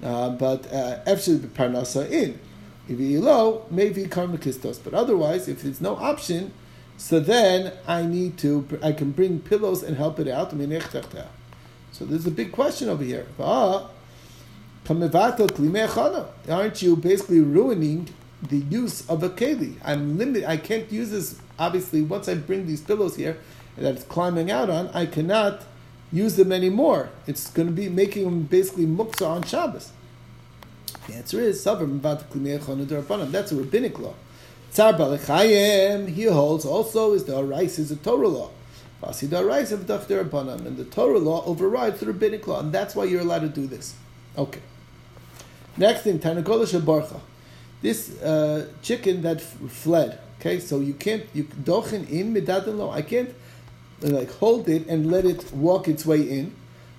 Uh, 0.03 0.29
but 0.29 0.71
uh, 0.71 0.99
in. 1.05 2.39
If 2.87 2.99
low, 3.23 3.65
maybe 3.71 4.03
karmakistos. 4.03 4.79
But 4.83 4.93
otherwise, 4.93 5.47
if 5.47 5.63
there's 5.63 5.81
no 5.81 5.95
option, 5.95 6.53
so 6.97 7.19
then 7.19 7.73
I 7.87 8.03
need 8.03 8.37
to, 8.39 8.67
I 8.81 8.91
can 8.91 9.11
bring 9.11 9.39
pillows 9.39 9.83
and 9.83 9.97
help 9.97 10.19
it 10.19 10.27
out. 10.27 10.51
So 11.91 12.05
there's 12.05 12.27
a 12.27 12.31
big 12.31 12.51
question 12.51 12.89
over 12.89 13.03
here. 13.03 13.25
Aren't 16.47 16.81
you 16.81 16.95
basically 16.95 17.39
ruining 17.39 18.09
the 18.41 18.57
use 18.57 19.09
of 19.09 19.23
a 19.23 19.29
keli? 19.29 19.77
I'm 19.83 20.17
limited. 20.17 20.45
I 20.45 20.57
can't 20.57 20.91
use 20.91 21.09
this. 21.09 21.39
Obviously, 21.57 22.01
once 22.01 22.27
I 22.29 22.35
bring 22.35 22.67
these 22.67 22.81
pillows 22.81 23.15
here 23.15 23.37
that 23.77 23.95
it's 23.95 24.03
climbing 24.03 24.51
out 24.51 24.69
on, 24.69 24.89
I 24.89 25.05
cannot 25.05 25.63
use 26.11 26.35
them 26.35 26.51
anymore. 26.51 27.09
It's 27.27 27.49
going 27.49 27.67
to 27.67 27.73
be 27.73 27.89
making 27.89 28.25
them 28.25 28.43
basically 28.43 28.85
muksa 28.85 29.27
on 29.27 29.43
Shabbos. 29.43 29.91
The 31.07 31.13
answer 31.13 31.39
is 31.39 31.63
That's 31.63 33.51
a 33.51 33.55
rabbinic 33.55 33.99
law. 33.99 34.13
Tzar 34.71 34.93
Balechayim, 34.93 36.09
he 36.09 36.23
holds 36.23 36.65
also 36.65 37.13
is 37.13 37.25
the 37.25 37.37
Arais 37.37 37.79
is 37.79 37.91
a 37.91 37.95
Torah 37.95 38.27
law. 38.27 38.49
And 39.01 39.17
the 40.77 40.87
Torah 40.89 41.19
law 41.19 41.45
overrides 41.45 41.99
the 41.99 42.07
rabbinic 42.07 42.47
law, 42.47 42.59
and 42.59 42.73
that's 42.73 42.95
why 42.95 43.03
you're 43.05 43.21
allowed 43.21 43.41
to 43.41 43.49
do 43.49 43.67
this. 43.67 43.93
Okay. 44.37 44.61
Next 45.77 46.01
thing, 46.01 46.19
Tanagola 46.19 46.65
Shabarcha. 46.65 47.19
This 47.81 48.19
uh, 48.21 48.67
chicken 48.81 49.21
that 49.21 49.41
fled. 49.41 50.19
Okay, 50.39 50.59
so 50.59 50.79
you 50.79 50.93
can't 50.93 51.23
you 51.33 51.43
dochen 51.43 52.09
in 52.09 52.33
midadan 52.33 52.77
lo. 52.77 52.89
I 52.89 53.01
can't 53.01 53.33
like 54.01 54.31
hold 54.31 54.67
it 54.69 54.87
and 54.87 55.11
let 55.11 55.25
it 55.25 55.51
walk 55.53 55.87
its 55.87 56.05
way 56.05 56.21
in. 56.21 56.55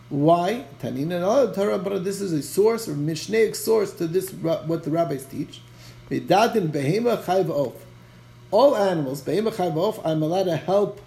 Why? 0.08 0.64
Tanina 0.80 1.52
Torah, 1.52 1.78
but 1.78 2.04
this 2.04 2.20
is 2.20 2.32
a 2.32 2.42
source 2.42 2.88
or 2.88 2.94
mishnaic 2.94 3.56
source 3.56 3.92
to 3.94 4.06
this 4.06 4.30
what 4.32 4.84
the 4.84 4.90
rabbis 4.90 5.24
teach. 5.24 5.60
Midadin 6.08 6.68
behema 6.68 7.22
chayv 7.24 7.50
of. 7.50 7.74
All 8.52 8.76
animals, 8.76 9.22
behema 9.22 9.52
chayv 9.52 9.76
of, 9.76 10.00
I'm 10.06 10.22
allowed 10.22 10.44
to 10.44 10.56
help, 10.56 11.00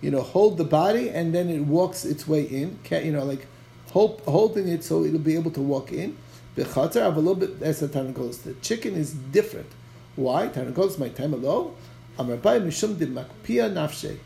you 0.00 0.12
know, 0.12 0.22
hold 0.22 0.56
the 0.56 0.64
body 0.64 1.10
and 1.10 1.34
then 1.34 1.48
it 1.48 1.62
walks 1.62 2.04
its 2.04 2.28
way 2.28 2.42
in. 2.42 2.78
You 2.88 3.12
know, 3.12 3.24
like 3.24 3.46
hold, 3.90 4.20
holding 4.20 4.68
it 4.68 4.84
so 4.84 5.04
it'll 5.04 5.18
be 5.18 5.34
able 5.34 5.50
to 5.50 5.60
walk 5.60 5.92
in. 5.92 6.16
Bechatzar, 6.54 7.00
I 7.00 7.04
have 7.06 7.16
a 7.16 7.20
little 7.20 7.34
bit 7.34 7.60
as 7.60 7.80
the 7.80 7.88
Tanagolos. 7.88 8.44
The 8.44 8.54
chicken 8.54 8.94
is 8.94 9.12
different. 9.12 9.70
Why? 10.14 10.46
Tanagolos 10.46 10.96
my 10.96 11.08
time 11.08 11.34
alone. 11.34 11.74
Amrabai 12.16 12.62
mishum 12.62 12.96
de 12.96 13.06
makpia 13.06 13.68
nafshe. 13.68 14.18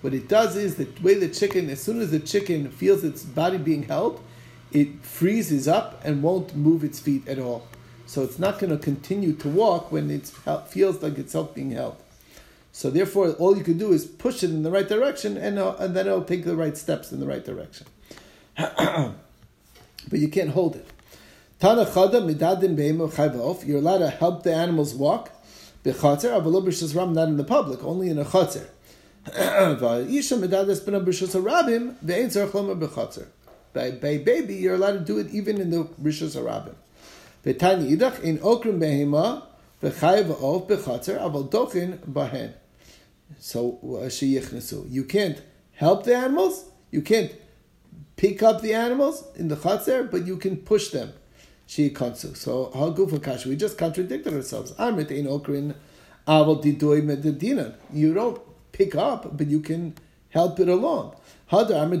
What 0.00 0.14
it 0.14 0.28
does 0.28 0.56
is 0.56 0.76
the 0.76 0.88
way 1.02 1.14
the 1.14 1.28
chicken, 1.28 1.68
as 1.68 1.82
soon 1.82 2.00
as 2.00 2.10
the 2.10 2.20
chicken 2.20 2.70
feels 2.70 3.04
its 3.04 3.22
body 3.22 3.58
being 3.58 3.82
held, 3.82 4.22
it 4.72 5.04
freezes 5.04 5.68
up 5.68 6.00
and 6.04 6.22
won't 6.22 6.56
move 6.56 6.84
its 6.84 6.98
feet 6.98 7.28
at 7.28 7.38
all. 7.38 7.66
So 8.06 8.22
it's 8.22 8.38
not 8.38 8.58
going 8.58 8.70
to 8.70 8.78
continue 8.78 9.34
to 9.34 9.48
walk 9.48 9.92
when 9.92 10.10
it 10.10 10.26
feels 10.68 11.02
like 11.02 11.18
it's 11.18 11.34
being 11.54 11.72
held. 11.72 11.96
So 12.72 12.88
therefore, 12.88 13.32
all 13.32 13.56
you 13.56 13.64
can 13.64 13.78
do 13.78 13.92
is 13.92 14.06
push 14.06 14.42
it 14.42 14.50
in 14.50 14.62
the 14.62 14.70
right 14.70 14.88
direction, 14.88 15.36
and, 15.36 15.58
uh, 15.58 15.76
and 15.78 15.94
then 15.94 16.06
it'll 16.06 16.24
take 16.24 16.44
the 16.44 16.56
right 16.56 16.76
steps 16.76 17.12
in 17.12 17.20
the 17.20 17.26
right 17.26 17.44
direction. 17.44 17.86
but 18.56 19.14
you 20.12 20.28
can't 20.28 20.50
hold 20.50 20.76
it. 20.76 20.86
Tanachada 21.60 22.22
midadim 22.22 22.76
beimochayvof. 22.76 23.66
You're 23.66 23.78
allowed 23.78 23.98
to 23.98 24.10
help 24.10 24.44
the 24.44 24.54
animals 24.54 24.94
walk. 24.94 25.30
Not 25.84 25.94
in 26.24 27.36
the 27.36 27.44
public, 27.46 27.82
only 27.84 28.08
in 28.08 28.18
a 28.18 28.24
chatzir. 28.24 28.66
By, 33.72 33.92
by 33.92 34.18
baby, 34.18 34.54
you're 34.54 34.74
allowed 34.74 34.92
to 34.92 35.00
do 35.00 35.18
it 35.18 35.28
even 35.30 35.60
in 35.60 35.70
the 35.70 35.84
Rishus 36.02 36.36
Harabim. 36.36 36.74
V'tani 37.44 37.96
idach 37.96 38.20
in 38.22 38.38
okrim 38.38 38.78
behema 38.80 39.42
v'chayev 39.82 40.30
of 40.30 40.66
bechatzer 40.66 41.20
aval 41.20 41.48
dochin 41.50 41.98
bahen. 41.98 42.52
So 43.38 43.78
uh, 43.82 44.08
sheyichnesu. 44.08 44.90
You 44.90 45.04
can't 45.04 45.40
help 45.74 46.04
the 46.04 46.16
animals. 46.16 46.64
You 46.90 47.02
can't 47.02 47.30
pick 48.16 48.42
up 48.42 48.62
the 48.62 48.74
animals 48.74 49.24
in 49.36 49.48
the 49.48 49.56
chatzer, 49.56 50.10
but 50.10 50.26
you 50.26 50.36
can 50.38 50.56
push 50.56 50.88
them. 50.88 51.12
Sheyikansu. 51.68 52.36
So 52.36 52.72
hagufa 52.74 53.22
kash. 53.22 53.46
We 53.46 53.54
just 53.56 53.78
contradicted 53.78 54.34
ourselves. 54.34 54.72
Amit 54.72 55.10
in 55.10 55.26
okrin 55.26 55.74
aval 56.26 56.62
didoy 56.62 57.02
mededinan. 57.02 57.74
You 57.92 58.12
don't 58.12 58.40
pick 58.72 58.94
up, 58.94 59.36
but 59.36 59.46
you 59.46 59.60
can 59.60 59.94
help 60.30 60.60
it 60.60 60.68
along. 60.68 61.14
Hadar 61.50 61.92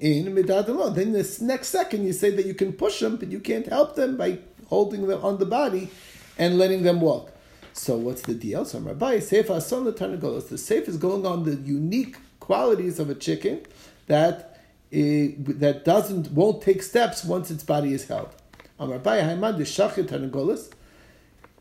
in 0.00 0.34
midad 0.34 0.68
alone. 0.68 0.94
Then 0.94 1.12
this 1.12 1.40
next 1.40 1.68
second 1.68 2.06
you 2.06 2.12
say 2.12 2.30
that 2.30 2.46
you 2.46 2.54
can 2.54 2.72
push 2.72 3.00
them, 3.00 3.16
but 3.16 3.30
you 3.30 3.40
can't 3.40 3.66
help 3.66 3.96
them 3.96 4.16
by 4.16 4.38
holding 4.68 5.06
them 5.06 5.24
on 5.24 5.38
the 5.38 5.46
body 5.46 5.90
and 6.38 6.58
letting 6.58 6.82
them 6.82 7.00
walk. 7.00 7.32
So 7.72 7.96
what's 7.96 8.22
the 8.22 8.34
deal? 8.34 8.64
So 8.64 8.78
Rabbi 8.78 9.18
Seif 9.18 9.50
Ason 9.50 9.84
Tarnagolos. 9.92 10.48
The 10.48 10.56
Seif 10.56 10.88
is 10.88 10.96
going 10.96 11.26
on 11.26 11.44
the 11.44 11.56
unique 11.56 12.16
qualities 12.40 12.98
of 12.98 13.10
a 13.10 13.14
chicken 13.14 13.60
that 14.06 14.60
uh, 14.92 15.34
that 15.58 15.82
doesn't 15.84 16.30
won't 16.30 16.62
take 16.62 16.82
steps 16.82 17.24
once 17.24 17.50
its 17.50 17.64
body 17.64 17.92
is 17.92 18.06
held. 18.06 18.30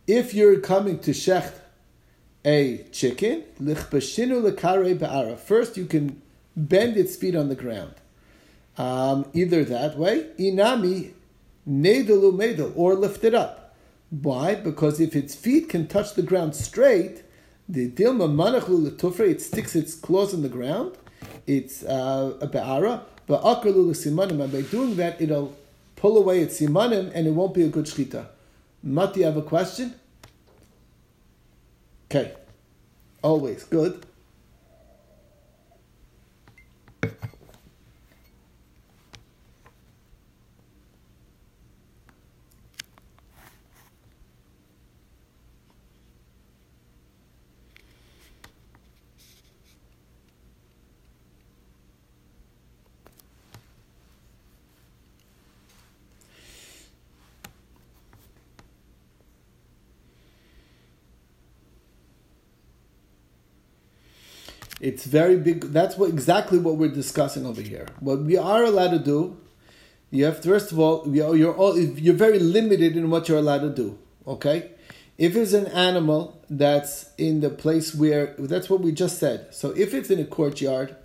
If 0.07 0.33
you're 0.35 0.59
coming 0.59 0.99
to 0.99 1.11
shecht 1.11 1.53
a 2.45 2.85
chicken, 2.91 3.43
First, 5.37 5.77
you 5.77 5.85
can 5.85 6.21
bend 6.55 6.95
its 6.95 7.15
feet 7.15 7.35
on 7.35 7.49
the 7.49 7.55
ground. 7.55 7.95
Um, 8.77 9.25
either 9.33 9.63
that 9.65 9.97
way, 9.97 10.27
inami 10.37 11.13
nedelu 11.67 12.31
medel, 12.33 12.71
or 12.75 12.93
lift 12.93 13.23
it 13.23 13.33
up. 13.33 13.75
Why? 14.09 14.55
Because 14.55 14.99
if 14.99 15.15
its 15.15 15.33
feet 15.33 15.69
can 15.69 15.87
touch 15.87 16.13
the 16.13 16.21
ground 16.21 16.55
straight, 16.55 17.23
the 17.67 17.89
dilma 17.89 18.29
manachlu 18.29 18.89
letufre, 18.89 19.27
it 19.27 19.41
sticks 19.41 19.75
its 19.75 19.95
claws 19.95 20.33
in 20.33 20.43
the 20.43 20.49
ground. 20.49 20.95
It's 21.47 21.83
uh, 21.83 22.37
a 22.39 22.47
be'ara, 22.47 23.01
but 23.25 23.41
akarlu 23.41 23.89
simanim, 23.91 24.41
and 24.41 24.51
by 24.51 24.61
doing 24.61 24.95
that, 24.97 25.19
it'll 25.19 25.55
pull 25.95 26.17
away 26.17 26.41
its 26.41 26.59
simanim, 26.59 27.11
and 27.15 27.25
it 27.25 27.31
won't 27.31 27.55
be 27.55 27.63
a 27.63 27.69
good 27.69 27.85
shchita. 27.85 28.27
Mati, 28.83 29.21
you 29.21 29.25
have 29.25 29.37
a 29.37 29.41
question? 29.41 29.95
Okay. 32.15 32.31
Always 33.23 33.65
good. 33.65 34.04
It's 64.85 65.03
very 65.03 65.35
big. 65.37 65.61
That's 65.73 65.97
what 65.97 66.11
exactly 66.11 66.59
what 66.59 66.75
we're 66.75 66.93
discussing 67.03 67.47
over 67.47 67.59
here. 67.59 67.87
What 68.01 68.19
we 68.19 68.37
are 68.37 68.63
allowed 68.63 68.91
to 68.91 68.99
do, 68.99 69.35
you 70.11 70.25
have 70.25 70.43
first 70.43 70.71
of 70.71 70.77
all, 70.77 71.11
you're 71.11 71.55
all, 71.55 71.75
you're 71.75 72.13
very 72.13 72.37
limited 72.37 72.95
in 72.95 73.09
what 73.09 73.27
you're 73.27 73.39
allowed 73.39 73.61
to 73.61 73.71
do. 73.71 73.97
Okay, 74.27 74.69
if 75.17 75.35
it's 75.35 75.53
an 75.53 75.65
animal 75.69 76.39
that's 76.51 77.09
in 77.17 77.41
the 77.41 77.49
place 77.49 77.95
where 77.95 78.35
that's 78.37 78.69
what 78.69 78.81
we 78.81 78.91
just 78.91 79.17
said. 79.17 79.55
So 79.55 79.71
if 79.71 79.95
it's 79.95 80.11
in 80.11 80.19
a 80.19 80.25
courtyard, 80.25 80.95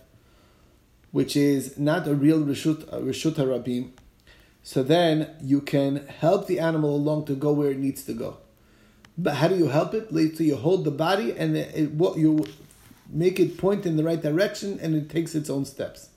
which 1.11 1.35
is 1.35 1.79
not 1.79 2.07
a 2.07 2.15
real 2.15 2.41
reshut 2.41 2.87
uh, 2.93 2.99
reshut 2.99 3.37
harabim, 3.37 3.93
so 4.63 4.83
then 4.83 5.31
you 5.41 5.63
can 5.63 6.07
help 6.07 6.49
the 6.49 6.59
animal 6.61 6.95
along 6.95 7.25
to 7.29 7.35
go 7.35 7.51
where 7.51 7.71
it 7.71 7.79
needs 7.79 8.03
to 8.05 8.13
go. 8.13 8.37
But 9.17 9.37
how 9.37 9.49
do 9.49 9.57
you 9.57 9.69
help 9.69 9.95
it? 9.95 10.13
You 10.13 10.57
hold 10.57 10.85
the 10.85 10.91
body 10.91 11.33
and 11.33 11.57
it, 11.57 11.93
what 11.93 12.19
you 12.19 12.45
make 13.13 13.41
it 13.41 13.59
point 13.59 13.87
in 13.87 13.97
the 13.97 14.05
right 14.05 14.21
direction 14.21 14.79
and 14.81 14.95
it 14.95 15.09
takes 15.09 15.35
its 15.35 15.51
own 15.51 15.65
steps. 15.65 16.09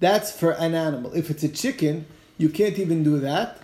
That's 0.00 0.32
for 0.32 0.52
an 0.52 0.74
animal. 0.74 1.12
If 1.14 1.30
it's 1.30 1.42
a 1.42 1.48
chicken, 1.48 2.06
you 2.38 2.48
can't 2.48 2.78
even 2.78 3.04
do 3.04 3.18
that. 3.20 3.58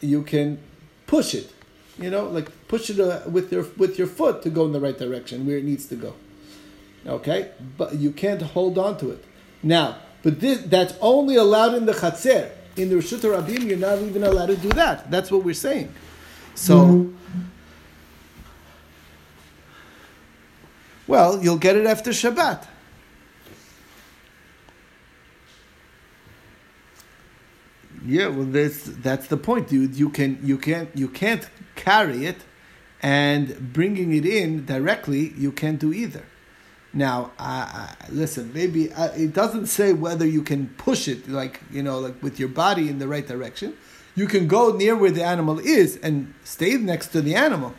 You 0.00 0.22
can 0.22 0.58
push 1.06 1.34
it, 1.34 1.52
you 1.98 2.10
know, 2.10 2.24
like 2.26 2.50
push 2.68 2.88
it 2.88 3.00
uh, 3.00 3.22
with 3.28 3.52
your 3.52 3.64
with 3.76 3.98
your 3.98 4.06
foot 4.06 4.42
to 4.42 4.50
go 4.50 4.64
in 4.64 4.72
the 4.72 4.80
right 4.80 4.96
direction 4.96 5.44
where 5.44 5.58
it 5.58 5.64
needs 5.64 5.86
to 5.86 5.96
go. 5.96 6.14
Okay, 7.04 7.50
but 7.76 7.96
you 7.96 8.12
can't 8.12 8.42
hold 8.42 8.78
on 8.78 8.96
to 8.98 9.10
it. 9.10 9.24
Now, 9.62 9.98
but 10.22 10.38
this, 10.40 10.62
that's 10.62 10.94
only 11.00 11.34
allowed 11.34 11.74
in 11.74 11.86
the 11.86 11.92
chatzir. 11.92 12.52
In 12.76 12.90
the 12.90 12.96
Rishut 12.96 13.20
Rabim, 13.20 13.64
you're 13.64 13.76
not 13.76 13.98
even 13.98 14.22
allowed 14.22 14.46
to 14.46 14.56
do 14.56 14.68
that. 14.70 15.10
That's 15.10 15.30
what 15.32 15.42
we're 15.42 15.54
saying. 15.54 15.92
So. 16.54 16.78
Mm-hmm 16.78 17.48
Well, 21.08 21.42
you'll 21.42 21.56
get 21.56 21.74
it 21.74 21.86
after 21.86 22.10
Shabbat. 22.10 22.66
Yeah, 28.04 28.28
well, 28.28 28.44
that's 28.44 28.84
that's 28.84 29.26
the 29.26 29.38
point. 29.38 29.68
dude. 29.68 29.96
you 29.96 30.10
can 30.10 30.38
you 30.42 30.58
can't 30.58 30.90
you 30.94 31.08
can't 31.08 31.48
carry 31.74 32.26
it, 32.26 32.36
and 33.02 33.72
bringing 33.72 34.14
it 34.14 34.24
in 34.24 34.66
directly 34.66 35.32
you 35.36 35.50
can't 35.50 35.78
do 35.78 35.92
either. 35.92 36.24
Now, 36.92 37.32
uh, 37.38 37.88
listen, 38.10 38.52
maybe 38.54 38.92
uh, 38.92 39.08
it 39.08 39.32
doesn't 39.32 39.66
say 39.66 39.92
whether 39.92 40.26
you 40.26 40.42
can 40.42 40.68
push 40.76 41.08
it 41.08 41.28
like 41.28 41.60
you 41.70 41.82
know 41.82 41.98
like 41.98 42.22
with 42.22 42.38
your 42.38 42.48
body 42.50 42.88
in 42.88 42.98
the 42.98 43.08
right 43.08 43.26
direction. 43.26 43.74
You 44.14 44.26
can 44.26 44.46
go 44.46 44.72
near 44.72 44.94
where 44.96 45.10
the 45.10 45.24
animal 45.24 45.58
is 45.58 45.96
and 45.96 46.34
stay 46.44 46.76
next 46.76 47.08
to 47.08 47.22
the 47.22 47.34
animal, 47.34 47.74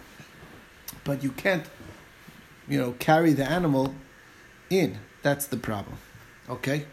but 1.03 1.23
you 1.23 1.31
can't 1.31 1.65
you 2.69 2.79
know, 2.79 2.93
carry 2.99 3.33
the 3.33 3.43
animal 3.43 3.95
in. 4.69 4.97
That's 5.23 5.47
the 5.47 5.57
problem. 5.57 5.97
Okay? 6.49 6.85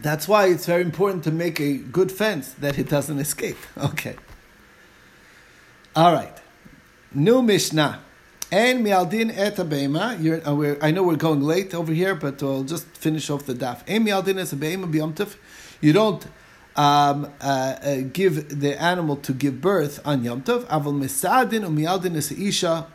That's 0.00 0.26
why 0.26 0.46
it's 0.46 0.66
very 0.66 0.82
important 0.82 1.22
to 1.24 1.30
make 1.30 1.60
a 1.60 1.76
good 1.76 2.10
fence 2.10 2.52
that 2.54 2.78
it 2.78 2.88
doesn't 2.88 3.18
escape. 3.18 3.58
Okay. 3.76 4.16
All 5.94 6.12
right. 6.12 6.36
New 7.14 7.42
Mishnah. 7.42 8.00
And 8.50 8.84
mialdin 8.84 9.30
et 9.36 9.56
abema. 9.56 10.16
Uh, 10.46 10.76
I 10.82 10.90
know 10.90 11.02
we're 11.02 11.16
going 11.16 11.42
late 11.42 11.74
over 11.74 11.92
here, 11.92 12.14
but 12.14 12.42
I'll 12.42 12.64
just 12.64 12.86
finish 12.86 13.30
off 13.30 13.44
the 13.44 13.54
daf. 13.54 13.82
And 13.86 14.06
mialdin 14.06 14.38
et 14.38 14.48
abema 14.48 14.90
biyomtiv. 14.90 15.36
You 15.80 15.92
don't 15.92 16.24
um, 16.76 17.30
uh, 17.40 17.44
uh, 17.44 17.96
give 18.12 18.60
the 18.60 18.80
animal 18.80 19.16
to 19.16 19.32
give 19.32 19.60
birth 19.60 20.00
on 20.04 20.24
Yom 20.24 20.42
Tov. 20.42 20.64
Aval 20.64 20.94
misadin 20.94 21.64
umialdin 21.64 22.16
es 22.16 22.32
isha 22.32 22.86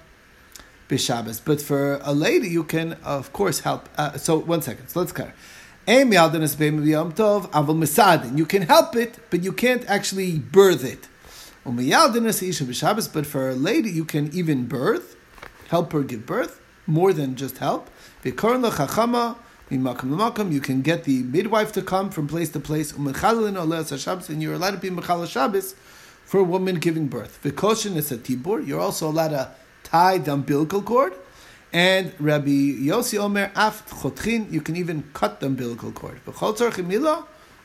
b'Shabbos. 0.89 1.41
But 1.43 1.62
for 1.62 2.00
a 2.04 2.13
lady, 2.13 2.50
you 2.50 2.63
can, 2.63 2.93
of 3.04 3.34
course, 3.34 3.62
help. 3.62 3.89
Uh, 3.97 4.15
so, 4.17 4.38
one 4.38 4.62
second. 4.62 4.89
So 4.89 5.00
let's 5.00 5.12
clear. 5.12 5.34
You 5.88 6.06
can 6.06 6.12
help 8.63 8.95
it, 8.95 9.19
but 9.30 9.43
you 9.43 9.54
can't 9.54 9.89
actually 9.89 10.38
birth 10.38 10.84
it. 10.84 11.08
But 11.63 13.26
for 13.26 13.50
a 13.50 13.56
lady, 13.56 13.89
you 13.89 14.06
can 14.06 14.30
even 14.34 14.67
birth, 14.67 15.15
help 15.69 15.93
her 15.93 16.04
give 16.04 16.26
birth, 16.26 16.60
more 16.86 17.13
than 17.13 17.36
just 17.36 17.60
help. 17.60 17.89
You 18.23 18.34
can 18.34 18.62
get 20.82 21.04
the 21.04 21.23
midwife 21.23 21.71
to 21.73 21.82
come 21.82 22.10
from 22.10 22.28
place 22.28 22.50
to 22.50 22.60
place, 22.60 22.93
and 22.93 23.15
you're 24.41 24.54
allowed 24.54 24.71
to 24.71 24.78
be 24.78 24.89
Mechala 24.89 25.28
Shabbos 25.28 25.76
for 26.26 26.39
a 26.41 26.43
woman 26.43 26.76
giving 26.76 27.08
birth. 27.08 27.39
You're 27.43 28.80
also 28.80 29.10
allowed 29.10 29.30
to 29.30 29.52
tie 29.88 30.17
the 30.17 30.34
umbilical 30.34 30.82
cord. 30.82 31.13
And 31.73 32.13
Rabbi 32.19 32.88
Yossi 32.89 33.19
Omer, 33.19 33.52
af 33.56 33.86
chotchin, 33.89 34.52
you 34.52 34.62
can 34.62 34.76
even 34.76 35.04
cut 35.13 35.39
the 35.39 35.47
umbilical 35.47 35.91
cord. 35.91 36.21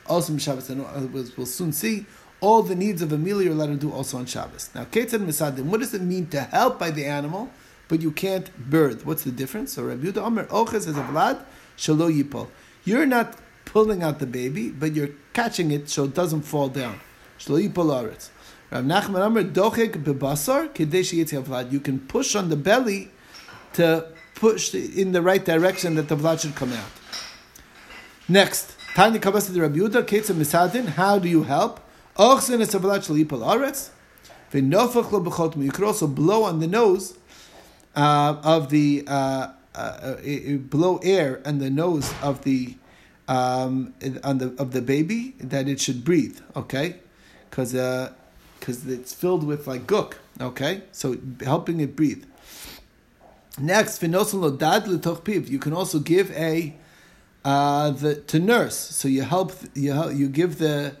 Also 0.05 0.37
Shabbos, 0.37 0.69
and 0.69 1.13
we'll 1.13 1.45
soon 1.45 1.71
see, 1.71 2.05
all 2.41 2.61
the 2.61 2.75
needs 2.75 3.01
of 3.01 3.13
a 3.13 3.17
meal 3.17 3.41
you're 3.41 3.53
allowed 3.53 3.67
to 3.67 3.75
do 3.75 3.91
also 3.91 4.17
on 4.17 4.25
Shabbos. 4.25 4.69
Now, 4.75 4.83
Ketzad 4.83 5.25
Misadim, 5.25 5.65
what 5.65 5.79
does 5.79 5.93
it 5.93 6.01
mean 6.01 6.27
to 6.27 6.41
help 6.41 6.77
by 6.77 6.91
the 6.91 7.05
animal, 7.05 7.49
but 7.87 8.01
you 8.01 8.11
can't 8.11 8.49
birth? 8.69 9.05
What's 9.05 9.23
the 9.23 9.31
difference? 9.31 9.71
So 9.73 9.83
Rabbi 9.83 10.07
Yudah 10.07 10.23
Omer, 10.23 10.47
Oches 10.51 10.85
is 10.85 10.97
a 10.97 11.03
vlad, 11.03 11.45
shalo 11.77 12.11
yipol. 12.11 12.49
You're 12.83 13.05
not 13.05 13.37
pulling 13.63 14.03
out 14.03 14.19
the 14.19 14.25
baby, 14.27 14.69
but 14.69 14.93
you're 14.93 15.11
catching 15.31 15.71
it 15.71 15.89
so 15.89 16.03
it 16.03 16.13
doesn't 16.13 16.41
fall 16.41 16.67
down. 16.67 16.99
Shalo 17.39 17.65
yipol 17.65 17.91
aretz. 17.95 18.29
Rav 18.73 18.85
Nachman 18.85 19.21
Amr 19.21 19.43
dochek 19.43 20.03
bebasar. 20.03 21.71
You 21.71 21.79
can 21.79 21.99
push 21.99 22.35
on 22.35 22.49
the 22.49 22.55
belly 22.55 23.11
to 23.73 24.07
push 24.33 24.73
in 24.73 25.11
the 25.11 25.21
right 25.21 25.45
direction 25.45 25.93
that 25.93 26.07
the 26.07 26.15
vlad 26.15 26.41
should 26.41 26.55
come 26.55 26.73
out. 26.73 26.89
Next, 28.27 28.75
Tanya 28.95 29.19
Kabas 29.19 29.53
the 29.53 29.61
Rabbi 29.61 29.77
Yehuda 29.77 30.01
Ketza 30.07 30.33
Misadin. 30.33 30.87
How 30.87 31.19
do 31.19 31.29
you 31.29 31.43
help? 31.43 31.81
Ochsen 32.17 32.61
es 32.61 32.73
vlad 32.73 33.05
shalipal 33.05 33.45
aretz. 33.45 33.89
V'nofach 34.51 35.11
lo 35.11 35.23
b'chotmu. 35.23 35.65
You 35.65 35.71
could 35.71 35.85
also 35.85 36.07
blow 36.07 36.41
on 36.41 36.59
the 36.59 36.67
nose 36.67 37.15
uh, 37.95 38.37
of 38.43 38.71
the 38.71 39.03
uh, 39.07 39.49
uh, 39.75 39.77
uh 39.77 40.57
blow 40.57 40.97
air 41.03 41.43
and 41.45 41.61
the 41.61 41.69
nose 41.69 42.11
of 42.23 42.43
the 42.43 42.75
um, 43.27 43.93
on 44.23 44.39
the 44.39 44.55
of 44.57 44.71
the 44.71 44.81
baby 44.81 45.35
that 45.37 45.67
it 45.67 45.79
should 45.79 46.03
breathe. 46.03 46.39
Okay, 46.55 46.95
because 47.51 47.75
uh, 47.75 48.13
because 48.63 48.87
it's 48.87 49.13
filled 49.13 49.45
with 49.45 49.67
like 49.67 49.85
guk. 49.85 50.19
Okay, 50.39 50.83
so 50.93 51.17
helping 51.43 51.81
it 51.81 51.97
breathe. 51.97 52.23
Next, 53.59 54.01
you 54.01 55.59
can 55.59 55.73
also 55.73 55.99
give 55.99 56.31
a 56.31 56.73
uh, 57.43 57.91
the 57.91 58.15
to 58.15 58.39
nurse. 58.39 58.77
So 58.77 59.09
you 59.09 59.23
help 59.23 59.51
you 59.73 60.09
you 60.11 60.29
give 60.29 60.59
the 60.59 60.95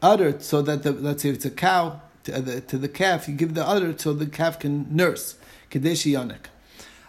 udder 0.00 0.38
so 0.38 0.62
that 0.62 0.84
the 0.84 0.92
let's 0.92 1.22
say 1.24 1.30
if 1.30 1.36
it's 1.36 1.44
a 1.44 1.50
cow 1.50 2.00
to 2.22 2.40
the, 2.40 2.60
to 2.60 2.78
the 2.78 2.88
calf, 2.88 3.28
you 3.28 3.34
give 3.34 3.54
the 3.54 3.66
udder 3.68 3.98
so 3.98 4.12
the 4.12 4.26
calf 4.26 4.60
can 4.60 4.86
nurse. 4.94 5.34
Kadeshi 5.72 6.12
yonik. 6.12 6.46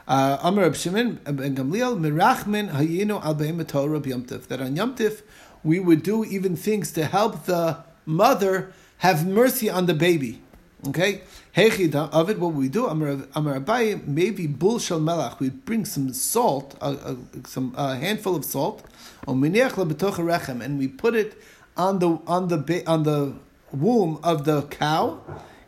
Uh, 0.08 0.40
Amar 0.42 0.64
Reb 0.64 0.76
Shimon 0.76 1.20
ben 1.24 1.56
Gamliel 1.56 2.00
mirachmin 2.00 2.72
hayinu 2.72 3.24
al 3.24 3.36
Torah 3.66 4.02
yomtiv. 4.02 4.48
That 4.48 4.60
on 4.60 4.76
yomtiv 4.76 5.22
we 5.64 5.80
would 5.80 6.02
do 6.02 6.26
even 6.26 6.56
things 6.56 6.92
to 6.94 7.06
help 7.06 7.46
the 7.46 7.78
mother 8.08 8.74
have 9.00 9.28
mercy 9.28 9.70
on 9.70 9.86
the 9.86 9.94
baby. 9.94 10.42
Okay? 10.88 11.22
Hechida 11.56 12.10
of 12.12 12.30
it, 12.30 12.40
what 12.40 12.54
we 12.54 12.70
do, 12.70 12.88
Amar 12.88 13.16
Abaye, 13.16 14.08
maybe 14.08 14.48
bull 14.48 14.80
shel 14.80 15.02
melach, 15.02 15.40
we 15.40 15.50
bring 15.50 15.84
some 15.84 16.14
salt, 16.14 16.78
a, 16.80 17.18
some 17.46 17.74
a 17.76 17.98
handful 17.98 18.36
of 18.36 18.46
salt, 18.46 18.86
and 19.28 19.42
we 19.42 20.88
put 20.88 21.16
it 21.16 21.42
on 21.76 22.00
the 22.00 22.20
on 22.28 22.48
the 22.48 22.84
on 22.88 23.04
the 23.04 23.34
womb 23.72 24.20
of 24.24 24.46
the 24.46 24.64
cow, 24.64 25.20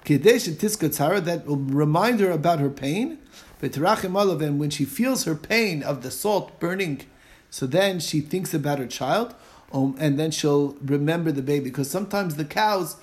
that 0.05 1.43
will 1.45 1.57
remind 1.57 2.19
her 2.19 2.31
about 2.31 2.59
her 2.59 2.69
pain. 2.69 3.17
And 3.61 4.59
when 4.59 4.69
she 4.69 4.85
feels 4.85 5.23
her 5.25 5.35
pain 5.35 5.83
of 5.83 6.01
the 6.01 6.11
salt 6.11 6.59
burning, 6.59 7.01
so 7.49 7.67
then 7.67 7.99
she 7.99 8.21
thinks 8.21 8.53
about 8.53 8.79
her 8.79 8.87
child, 8.87 9.35
um, 9.71 9.95
and 9.99 10.17
then 10.19 10.31
she'll 10.31 10.75
remember 10.83 11.31
the 11.31 11.41
baby. 11.41 11.65
Because 11.65 11.89
sometimes 11.89 12.35
the 12.35 12.45
cows 12.45 12.95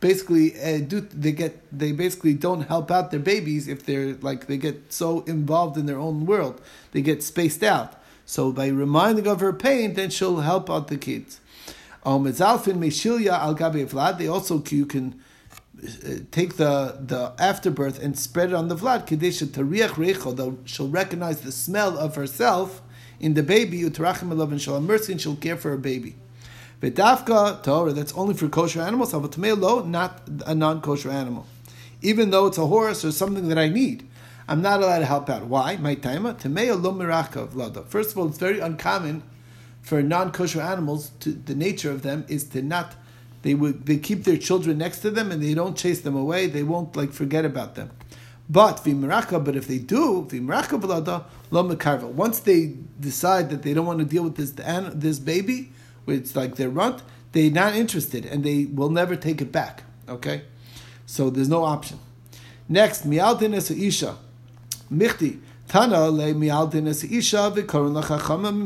basically 0.00 0.54
uh, 0.60 0.78
do 0.78 1.00
they 1.00 1.32
get 1.32 1.62
they 1.76 1.92
basically 1.92 2.34
don't 2.34 2.62
help 2.62 2.90
out 2.90 3.10
their 3.10 3.20
babies 3.20 3.68
if 3.68 3.86
they're 3.86 4.14
like 4.14 4.46
they 4.46 4.56
get 4.56 4.92
so 4.92 5.20
involved 5.22 5.76
in 5.76 5.86
their 5.86 5.98
own 5.98 6.26
world. 6.26 6.60
They 6.92 7.02
get 7.02 7.22
spaced 7.22 7.62
out. 7.62 8.00
So 8.26 8.52
by 8.52 8.68
reminding 8.68 9.26
of 9.26 9.40
her 9.40 9.52
pain 9.52 9.94
then 9.94 10.10
she'll 10.10 10.40
help 10.40 10.70
out 10.70 10.88
the 10.88 10.96
kids. 10.96 11.40
Um 12.04 12.26
it's 12.26 12.40
alfin 12.40 12.76
al 13.28 13.54
vlad. 13.54 14.18
They 14.18 14.28
also 14.28 14.62
you 14.68 14.86
can 14.86 15.20
uh, 15.82 15.88
take 16.30 16.56
the 16.56 16.98
the 17.00 17.32
afterbirth 17.38 18.02
and 18.02 18.18
spread 18.18 18.50
it 18.50 18.54
on 18.54 18.68
the 18.68 18.76
vlad. 18.76 19.06
Kadesha 19.06 19.46
tariach 19.46 19.90
recho 19.90 20.58
she'll 20.64 20.88
recognize 20.88 21.40
the 21.40 21.52
smell 21.52 21.96
of 21.98 22.16
herself 22.16 22.82
in 23.20 23.34
the 23.34 23.42
baby. 23.42 23.80
Utarachim 23.82 24.30
and 24.30 24.60
she'll 24.60 24.74
have 24.74 24.82
mercy 24.82 25.12
and 25.12 25.20
she'll 25.20 25.36
care 25.36 25.56
for 25.56 25.70
her 25.70 25.78
baby 25.78 26.16
V'dafka 26.84 27.62
Torah, 27.62 27.92
that's 27.92 28.12
only 28.12 28.34
for 28.34 28.46
kosher 28.48 28.82
animals. 28.82 29.14
Lo, 29.14 29.82
not 29.82 30.20
a 30.44 30.54
non-kosher 30.54 31.10
animal. 31.10 31.46
Even 32.02 32.30
though 32.30 32.46
it's 32.46 32.58
a 32.58 32.66
horse 32.66 33.04
or 33.06 33.12
something 33.12 33.48
that 33.48 33.56
I 33.56 33.70
need. 33.70 34.06
I'm 34.46 34.60
not 34.60 34.82
allowed 34.82 34.98
to 34.98 35.06
help 35.06 35.30
out. 35.30 35.46
Why? 35.46 35.76
My 35.76 35.94
time 35.94 36.26
of 36.26 36.44
lada. 37.56 37.82
First 37.84 38.12
of 38.12 38.18
all, 38.18 38.28
it's 38.28 38.36
very 38.36 38.60
uncommon 38.60 39.22
for 39.80 40.02
non-kosher 40.02 40.60
animals. 40.60 41.12
To 41.20 41.32
the 41.32 41.54
nature 41.54 41.90
of 41.90 42.02
them 42.02 42.26
is 42.28 42.44
to 42.48 42.60
not. 42.60 42.96
They 43.40 43.54
would 43.54 43.86
they 43.86 43.96
keep 43.96 44.24
their 44.24 44.36
children 44.36 44.76
next 44.76 44.98
to 45.00 45.10
them 45.10 45.32
and 45.32 45.42
they 45.42 45.54
don't 45.54 45.78
chase 45.78 46.02
them 46.02 46.16
away. 46.16 46.46
They 46.48 46.62
won't 46.62 46.94
like 46.96 47.12
forget 47.12 47.46
about 47.46 47.76
them. 47.76 47.90
But 48.50 48.84
v'miraka, 48.84 49.42
but 49.42 49.56
if 49.56 49.66
they 49.66 49.78
do 49.78 50.26
v'miraka 50.28 50.78
v'lada 50.78 51.24
lo 51.50 51.66
mekarva. 51.66 52.04
Once 52.04 52.40
they 52.40 52.74
decide 53.00 53.48
that 53.48 53.62
they 53.62 53.72
don't 53.72 53.86
want 53.86 54.00
to 54.00 54.04
deal 54.04 54.24
with 54.24 54.36
this 54.36 54.50
this 54.50 55.18
baby, 55.18 55.72
it's 56.06 56.36
like 56.36 56.56
their 56.56 56.68
runt, 56.68 57.02
they're 57.32 57.50
not 57.50 57.74
interested 57.74 58.24
and 58.24 58.44
they 58.44 58.66
will 58.66 58.90
never 58.90 59.16
take 59.16 59.40
it 59.40 59.50
back. 59.52 59.84
Okay, 60.08 60.42
so 61.06 61.30
there's 61.30 61.48
no 61.48 61.64
option. 61.64 61.98
Next, 62.68 63.06
mialdin 63.06 63.54
es 63.54 63.70
isha, 63.70 64.16
michti. 64.90 65.40
Tana 65.68 66.10
le 66.10 66.34
mialdin 66.34 66.86
es 66.88 67.04
isha 67.04 67.50
v'koron 67.54 67.94
lachachama. 68.02 68.58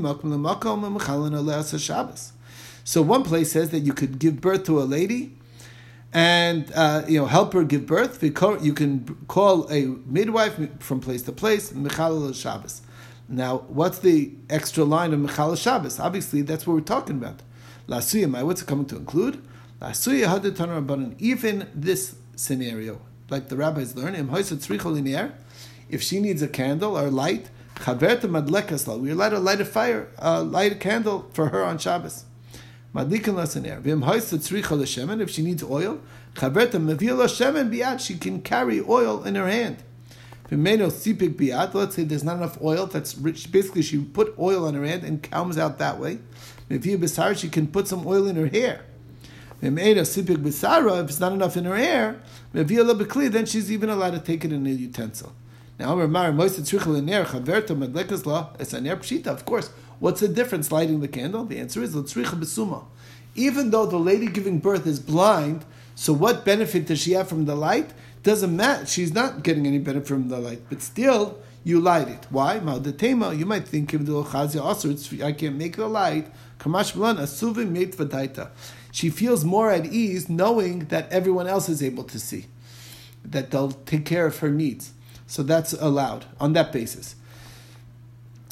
So 2.85 3.03
one 3.03 3.23
place 3.23 3.53
says 3.53 3.71
that 3.71 3.81
you 3.81 3.93
could 3.93 4.19
give 4.19 4.41
birth 4.41 4.65
to 4.65 4.81
a 4.81 4.85
lady 4.85 5.35
and 6.13 6.73
uh, 6.75 7.03
you 7.07 7.21
know 7.21 7.27
help 7.27 7.53
her 7.53 7.65
give 7.65 7.87
birth. 7.87 8.23
You 8.23 8.33
can 8.33 9.17
call 9.29 9.71
a 9.71 9.87
midwife 10.07 10.59
from 10.81 11.01
place 11.01 11.23
to 11.23 11.33
place. 11.33 11.73
Michal 11.73 12.33
Shabbos. 12.33 12.83
Now, 13.29 13.59
what's 13.69 13.99
the 13.99 14.33
extra 14.49 14.85
line 14.85 15.13
of 15.13 15.21
Michal 15.21 15.55
Shabbos? 15.55 16.01
Obviously, 16.01 16.43
that's 16.43 16.67
what 16.67 16.75
we're 16.75 16.81
talking 16.81 17.17
about. 17.17 17.43
Lasuya, 17.87 18.43
what's 18.45 18.63
it 18.63 18.67
coming 18.67 18.87
to 18.87 18.97
include? 18.97 19.43
Lasuya 19.81 20.41
Rabbanan. 20.41 21.15
Even 21.19 21.69
this 21.75 22.17
scenario, 22.37 23.01
like 23.29 23.49
the 23.49 23.57
rabbis 23.57 23.95
learn, 23.95 24.15
if 25.91 26.03
she 26.03 26.21
needs 26.21 26.43
a 26.43 26.49
candle 26.49 26.99
or 26.99 27.11
light, 27.11 27.51
we're 27.87 29.13
allowed 29.13 29.29
to 29.29 29.39
light 29.39 29.61
a 29.61 29.65
fire, 29.65 30.09
uh, 30.21 30.43
light 30.43 30.73
a 30.73 30.75
candle 30.75 31.31
for 31.33 31.49
her 31.49 31.65
on 31.65 31.79
Shabbos. 31.79 32.25
Madlikin 32.95 33.35
lasaner. 33.35 33.81
Vim 33.81 34.03
tzricha. 34.03 35.21
If 35.21 35.31
she 35.31 35.43
needs 35.43 35.63
oil, 35.63 36.01
chaverta 36.35 36.73
mevila 36.73 37.27
shemen 37.27 37.73
biat. 37.73 38.01
She 38.01 38.17
can 38.17 38.41
carry 38.41 38.81
oil 38.81 39.23
in 39.23 39.35
her 39.35 39.47
hand. 39.47 39.85
Let's 40.51 41.03
say 41.03 41.13
there's 42.05 42.25
not 42.25 42.37
enough 42.37 42.59
oil. 42.63 42.87
That's 42.87 43.19
rich. 43.19 43.53
Basically, 43.53 43.83
she 43.83 43.99
put 43.99 44.35
oil 44.39 44.67
on 44.67 44.75
her 44.75 44.85
hand 44.85 45.05
and 45.05 45.23
comes 45.23 45.59
out 45.59 45.79
that 45.79 45.99
way. 45.99 46.21
She 46.71 47.49
can 47.49 47.67
put 47.67 47.87
some 47.87 48.07
oil 48.07 48.27
in 48.27 48.37
her 48.37 48.47
hair. 48.47 48.85
If 49.61 49.77
it's 49.77 51.21
not 51.21 51.33
enough 51.33 51.57
in 51.57 51.65
her 51.65 51.77
hair. 51.77 52.23
Then 52.53 53.47
she's 53.47 53.73
even 53.73 53.91
allowed 53.91 54.13
to 54.13 54.21
take 54.21 54.45
it 54.45 54.53
in 54.53 54.67
a 54.67 54.71
utensil. 54.71 55.35
Now. 55.79 55.99
Of 56.01 56.13
course, 59.45 59.71
what's 59.99 60.21
the 60.21 60.29
difference 60.29 60.73
lighting 60.73 61.01
the 61.01 61.09
candle? 61.09 61.45
The 61.45 61.59
answer 61.59 61.83
is. 61.83 61.95
Even 63.35 63.71
though 63.71 63.87
the 63.87 63.99
lady 63.99 64.27
giving 64.29 64.59
birth 64.61 64.87
is 64.87 64.99
blind, 64.99 65.65
so 65.95 66.13
what 66.13 66.45
benefit 66.45 66.87
does 66.87 67.01
she 67.01 67.13
have 67.13 67.29
from 67.29 67.45
the 67.45 67.55
light? 67.55 67.93
Doesn't 68.23 68.55
matter. 68.55 68.87
She's 68.87 69.13
not 69.13 69.43
getting 69.43 69.67
any 69.67 69.79
benefit 69.79 70.09
from 70.09 70.29
the 70.29 70.39
light, 70.39 70.63
but 70.69 70.83
still 70.83 71.39
you 71.65 71.81
light 71.81 72.09
it. 72.09 72.27
Why? 72.31 72.59
Ma'odetema. 72.59 73.37
You 73.39 73.47
might 73.47 73.67
think 73.69 73.93
of 73.95 74.07
the 74.07 74.23
Chazia 74.23 74.63
also. 74.63 74.95
I 75.25 75.33
can't 75.33 75.57
make 75.57 75.77
the 75.77 75.89
light. 75.89 76.33
Kamash 76.59 76.95
Blan. 76.95 78.51
She 78.91 79.11
feels 79.11 79.45
more 79.45 79.71
at 79.71 79.87
ease 79.87 80.29
knowing 80.29 80.87
that 80.87 81.11
everyone 81.13 81.47
else 81.47 81.69
is 81.69 81.83
able 81.83 82.05
to 82.05 82.19
see, 82.19 82.47
that 83.25 83.51
they'll 83.51 83.71
take 83.71 84.05
care 84.05 84.27
of 84.27 84.39
her 84.39 84.51
needs. 84.51 84.93
So 85.27 85.43
that's 85.43 85.73
allowed 85.75 86.25
on 86.41 86.55
that 86.55 86.73
basis. 86.73 87.15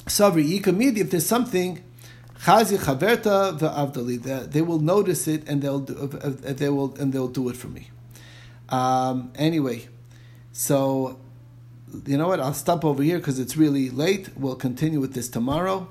Savri 0.04 0.96
if 0.98 1.10
there's 1.10 1.26
something 1.26 1.82
Chazi 2.40 2.78
Chaverta 2.78 3.58
the 3.58 4.46
they 4.48 4.62
will 4.62 4.78
notice 4.78 5.26
it 5.26 5.48
and 5.48 5.62
they'll 5.62 5.80
do, 5.80 5.94
they 5.94 6.68
will 6.68 6.94
and 6.96 7.12
they'll 7.12 7.28
do 7.28 7.48
it 7.48 7.56
for 7.56 7.68
me. 7.68 7.90
Um, 8.68 9.32
anyway, 9.36 9.88
so 10.52 11.18
you 12.04 12.16
know 12.16 12.28
what? 12.28 12.40
I'll 12.40 12.54
stop 12.54 12.84
over 12.84 13.02
here 13.02 13.18
because 13.18 13.38
it's 13.38 13.56
really 13.56 13.90
late. 13.90 14.30
We'll 14.36 14.56
continue 14.56 15.00
with 15.00 15.14
this 15.14 15.28
tomorrow. 15.28 15.88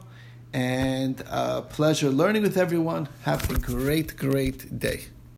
And 0.54 1.22
uh, 1.30 1.62
pleasure 1.62 2.10
learning 2.10 2.44
with 2.44 2.58
everyone. 2.58 3.10
Have 3.24 3.50
a 3.50 3.60
great, 3.60 4.16
great 4.16 4.80
day. 4.80 5.06